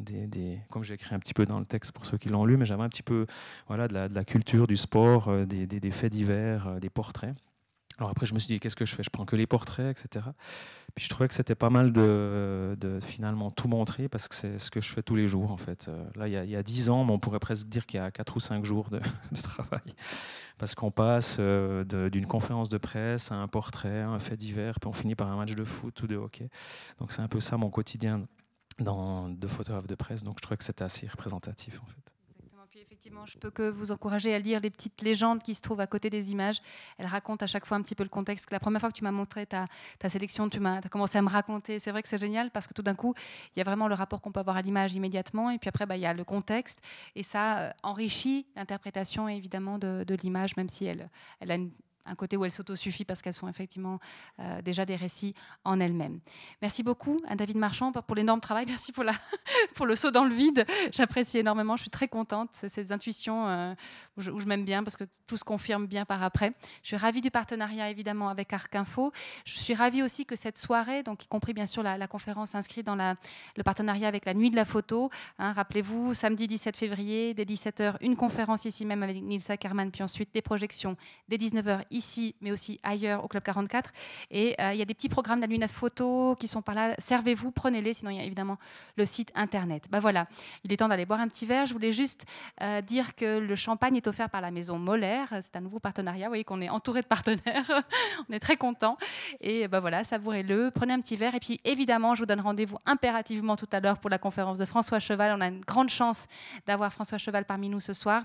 des, 0.00 0.58
comme 0.70 0.84
j'ai 0.84 0.94
écrit 0.94 1.14
un 1.14 1.18
petit 1.18 1.34
peu 1.34 1.44
dans 1.44 1.58
le 1.58 1.66
texte 1.66 1.92
pour 1.92 2.06
ceux 2.06 2.16
qui 2.16 2.30
l'ont 2.30 2.46
lu, 2.46 2.56
mais 2.56 2.64
j'avais 2.64 2.82
un 2.82 2.88
petit 2.88 3.02
peu 3.02 3.26
voilà, 3.66 3.88
de, 3.88 3.94
la, 3.94 4.08
de 4.08 4.14
la 4.14 4.24
culture, 4.24 4.66
du 4.66 4.78
sport, 4.78 5.28
euh, 5.28 5.44
des, 5.44 5.66
des 5.66 5.90
faits 5.90 6.12
divers, 6.12 6.68
euh, 6.68 6.80
des 6.80 6.88
portraits. 6.88 7.34
Alors 7.98 8.10
après, 8.10 8.26
je 8.26 8.34
me 8.34 8.38
suis 8.38 8.46
dit, 8.46 8.60
qu'est-ce 8.60 8.76
que 8.76 8.84
je 8.84 8.94
fais? 8.94 9.02
Je 9.02 9.10
prends 9.10 9.24
que 9.24 9.34
les 9.34 9.48
portraits, 9.48 9.98
etc. 9.98 10.26
Puis 10.94 11.04
je 11.04 11.10
trouvais 11.10 11.26
que 11.26 11.34
c'était 11.34 11.56
pas 11.56 11.68
mal 11.68 11.92
de, 11.92 12.76
finalement 13.02 13.50
tout 13.50 13.68
montrer 13.68 14.08
parce 14.08 14.28
que 14.28 14.34
c'est 14.34 14.58
ce 14.58 14.70
que 14.70 14.80
je 14.80 14.92
fais 14.92 15.02
tous 15.02 15.16
les 15.16 15.26
jours 15.26 15.50
en 15.50 15.56
fait. 15.56 15.88
Euh, 15.88 16.04
là, 16.14 16.28
il 16.28 16.50
y 16.50 16.56
a 16.56 16.62
dix 16.62 16.90
ans, 16.90 17.06
on 17.08 17.18
pourrait 17.18 17.40
presque 17.40 17.68
dire 17.68 17.86
qu'il 17.86 17.98
y 17.98 18.02
a 18.02 18.10
quatre 18.10 18.36
ou 18.36 18.40
cinq 18.40 18.64
jours 18.64 18.88
de, 18.90 19.00
travail 19.42 19.94
parce 20.58 20.74
qu'on 20.74 20.90
passe 20.90 21.36
euh, 21.40 21.84
d'une 22.08 22.26
conférence 22.26 22.68
de 22.68 22.78
presse 22.78 23.32
à 23.32 23.36
un 23.36 23.48
portrait, 23.48 24.02
un 24.02 24.18
fait 24.18 24.36
divers, 24.36 24.78
puis 24.80 24.88
on 24.88 24.92
finit 24.92 25.14
par 25.14 25.30
un 25.30 25.36
match 25.36 25.54
de 25.54 25.64
foot 25.64 26.02
ou 26.02 26.06
de 26.06 26.16
hockey. 26.16 26.48
Donc 26.98 27.12
c'est 27.12 27.22
un 27.22 27.28
peu 27.28 27.40
ça 27.40 27.56
mon 27.56 27.70
quotidien 27.70 28.26
dans, 28.78 29.28
de 29.28 29.46
photographe 29.48 29.86
de 29.86 29.94
presse. 29.96 30.22
Donc 30.22 30.36
je 30.38 30.42
trouvais 30.42 30.56
que 30.56 30.64
c'était 30.64 30.84
assez 30.84 31.06
représentatif 31.06 31.80
en 31.82 31.86
fait 31.86 32.17
effectivement, 33.08 33.26
je 33.26 33.38
peux 33.38 33.50
que 33.50 33.70
vous 33.70 33.90
encourager 33.90 34.34
à 34.34 34.38
lire 34.38 34.60
les 34.60 34.68
petites 34.68 35.00
légendes 35.00 35.42
qui 35.42 35.54
se 35.54 35.62
trouvent 35.62 35.80
à 35.80 35.86
côté 35.86 36.10
des 36.10 36.32
images. 36.32 36.60
Elles 36.98 37.06
racontent 37.06 37.42
à 37.42 37.46
chaque 37.46 37.64
fois 37.64 37.78
un 37.78 37.82
petit 37.82 37.94
peu 37.94 38.02
le 38.02 38.10
contexte. 38.10 38.50
La 38.50 38.60
première 38.60 38.80
fois 38.80 38.90
que 38.90 38.96
tu 38.96 39.02
m'as 39.02 39.10
montré 39.10 39.46
ta, 39.46 39.66
sélection, 40.08 40.50
tu 40.50 40.64
as, 40.66 40.80
commencé 40.90 41.16
à 41.16 41.22
me 41.22 41.30
raconter. 41.30 41.78
C'est 41.78 41.90
vrai 41.90 42.02
que 42.02 42.08
c'est 42.08 42.18
génial 42.18 42.50
parce 42.50 42.66
que 42.66 42.74
tout 42.74 42.82
d'un 42.82 42.94
coup, 42.94 43.14
il 43.56 43.58
y 43.58 43.62
a 43.62 43.64
vraiment 43.64 43.88
le 43.88 43.94
rapport 43.94 44.20
qu'on 44.20 44.30
peut 44.30 44.40
avoir 44.40 44.58
à 44.58 44.62
l'image 44.62 44.94
immédiatement. 44.94 45.50
Et 45.50 45.58
puis 45.58 45.68
après, 45.68 45.86
bah, 45.86 45.96
il 45.96 46.00
y 46.00 46.06
a 46.06 46.12
le 46.12 46.24
contexte. 46.24 46.82
Et 47.14 47.22
ça 47.22 47.58
euh, 47.60 47.70
enrichit 47.82 48.46
l'interprétation 48.56 49.26
évidemment 49.26 49.78
de, 49.78 50.04
de 50.06 50.14
l'image, 50.14 50.56
même 50.58 50.68
si 50.68 50.84
elle, 50.84 51.08
elle 51.40 51.50
a 51.50 51.54
une 51.54 51.70
un 52.08 52.14
côté 52.14 52.36
où 52.36 52.44
elles 52.44 52.52
s'autosuffisent 52.52 53.06
parce 53.06 53.22
qu'elles 53.22 53.34
sont 53.34 53.48
effectivement 53.48 53.98
euh, 54.40 54.62
déjà 54.62 54.84
des 54.84 54.96
récits 54.96 55.34
en 55.64 55.80
elles-mêmes. 55.80 56.20
Merci 56.62 56.82
beaucoup 56.82 57.20
à 57.28 57.36
David 57.36 57.56
Marchand 57.56 57.92
pour 57.92 58.16
l'énorme 58.16 58.40
travail. 58.40 58.66
Merci 58.68 58.92
pour, 58.92 59.04
la 59.04 59.12
pour 59.74 59.86
le 59.86 59.96
saut 59.96 60.10
dans 60.10 60.24
le 60.24 60.34
vide. 60.34 60.64
J'apprécie 60.92 61.38
énormément. 61.38 61.76
Je 61.76 61.82
suis 61.82 61.90
très 61.90 62.08
contente. 62.08 62.50
C'est 62.52 62.68
ces 62.68 62.92
intuitions 62.92 63.48
euh, 63.48 63.74
où 64.16 64.22
je, 64.22 64.46
m'aime 64.46 64.64
bien 64.64 64.82
parce 64.82 64.96
que 64.96 65.04
tout 65.26 65.36
se 65.36 65.44
confirme 65.44 65.86
bien 65.86 66.04
par 66.04 66.22
après. 66.22 66.52
Je 66.82 66.88
suis 66.88 66.96
ravie 66.96 67.20
du 67.20 67.30
partenariat 67.30 67.90
évidemment 67.90 68.28
avec 68.28 68.52
Arc 68.52 68.74
Info. 68.74 69.12
Je 69.44 69.58
suis 69.58 69.74
ravie 69.74 70.02
aussi 70.02 70.24
que 70.24 70.36
cette 70.36 70.58
soirée, 70.58 71.02
donc 71.02 71.24
y 71.24 71.28
compris 71.28 71.52
bien 71.52 71.66
sûr 71.66 71.82
la, 71.82 72.08
conférence 72.08 72.54
inscrite 72.54 72.86
dans 72.86 72.96
le 72.96 73.62
partenariat 73.62 74.08
avec 74.08 74.24
la 74.24 74.32
Nuit 74.32 74.50
de 74.50 74.56
la 74.56 74.64
Photo. 74.64 75.10
Hein, 75.38 75.52
rappelez-vous, 75.52 76.14
samedi 76.14 76.46
17 76.46 76.76
février, 76.76 77.34
dès 77.34 77.44
17h, 77.44 77.96
une 78.00 78.16
conférence 78.16 78.64
ici 78.64 78.86
même 78.86 79.02
avec 79.02 79.22
Nils 79.22 79.42
Ackermann, 79.50 79.90
puis 79.90 80.02
ensuite 80.02 80.32
des 80.32 80.40
projections 80.40 80.96
dès 81.28 81.36
19h 81.36 81.82
ici, 81.98 82.34
mais 82.40 82.50
aussi 82.50 82.80
ailleurs 82.82 83.24
au 83.24 83.28
Club 83.28 83.42
44. 83.42 83.92
Et 84.30 84.56
il 84.58 84.76
y 84.76 84.82
a 84.82 84.84
des 84.84 84.94
petits 84.94 85.08
programmes 85.08 85.40
d'alluminate 85.40 85.70
photo 85.70 86.36
qui 86.38 86.48
sont 86.48 86.62
par 86.62 86.74
là. 86.74 86.94
Servez-vous, 86.98 87.50
prenez-les, 87.50 87.94
sinon 87.94 88.10
il 88.10 88.16
y 88.16 88.20
a 88.20 88.24
évidemment 88.24 88.58
le 88.96 89.04
site 89.04 89.30
internet. 89.34 89.84
Ben 89.90 89.98
voilà, 89.98 90.26
il 90.64 90.72
est 90.72 90.76
temps 90.76 90.88
d'aller 90.88 91.06
boire 91.06 91.20
un 91.20 91.28
petit 91.28 91.46
verre. 91.46 91.66
Je 91.66 91.72
voulais 91.72 91.92
juste 91.92 92.24
dire 92.86 93.14
que 93.14 93.38
le 93.38 93.56
champagne 93.56 93.96
est 93.96 94.06
offert 94.06 94.30
par 94.30 94.40
la 94.40 94.50
maison 94.50 94.78
Molaire. 94.78 95.28
C'est 95.42 95.56
un 95.56 95.60
nouveau 95.60 95.78
partenariat. 95.78 96.26
Vous 96.26 96.30
voyez 96.30 96.44
qu'on 96.44 96.60
est 96.60 96.68
entouré 96.68 97.00
de 97.02 97.06
partenaires. 97.06 97.84
On 98.28 98.32
est 98.32 98.40
très 98.40 98.56
contents. 98.56 98.96
Et 99.40 99.68
ben 99.68 99.80
voilà, 99.80 100.04
savourez-le. 100.04 100.70
Prenez 100.74 100.92
un 100.92 101.00
petit 101.00 101.16
verre. 101.16 101.34
Et 101.34 101.40
puis 101.40 101.60
évidemment, 101.64 102.14
je 102.14 102.20
vous 102.20 102.26
donne 102.26 102.40
rendez-vous 102.40 102.78
impérativement 102.86 103.56
tout 103.56 103.68
à 103.72 103.80
l'heure 103.80 103.98
pour 103.98 104.10
la 104.10 104.18
conférence 104.18 104.58
de 104.58 104.64
François 104.64 104.98
Cheval. 104.98 105.34
On 105.36 105.40
a 105.40 105.48
une 105.48 105.60
grande 105.60 105.90
chance 105.90 106.26
d'avoir 106.66 106.92
François 106.92 107.18
Cheval 107.18 107.44
parmi 107.44 107.68
nous 107.68 107.80
ce 107.80 107.92
soir 107.92 108.24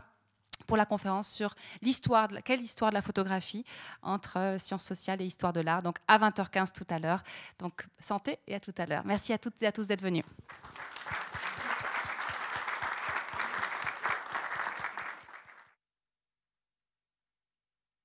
pour 0.66 0.78
la 0.78 0.86
conférence 0.86 1.30
sur 1.30 1.56
l'histoire, 1.82 2.30
quelle 2.44 2.62
histoire 2.62 2.92
de 2.92 2.96
la 2.96 3.02
photographie 3.02 3.66
entre 4.02 4.38
euh, 4.38 4.58
sciences 4.58 4.86
sociales 4.86 5.22
et 5.22 5.26
histoire 5.26 5.54
de 5.54 5.62
l'art. 5.62 5.82
Donc 5.82 5.98
à 6.08 6.18
20h15 6.18 6.72
tout 6.74 6.88
à 6.90 7.00
l'heure. 7.00 7.24
Donc 7.60 7.88
santé 8.00 8.40
et 8.48 8.56
à 8.56 8.60
tout 8.60 8.74
à 8.78 8.86
l'heure. 8.86 9.04
Merci 9.06 9.34
à 9.34 9.38
toutes 9.38 9.62
et 9.62 9.68
à 9.68 9.72
tous 9.72 9.88
d'être 9.88 10.02
venus. 10.02 10.24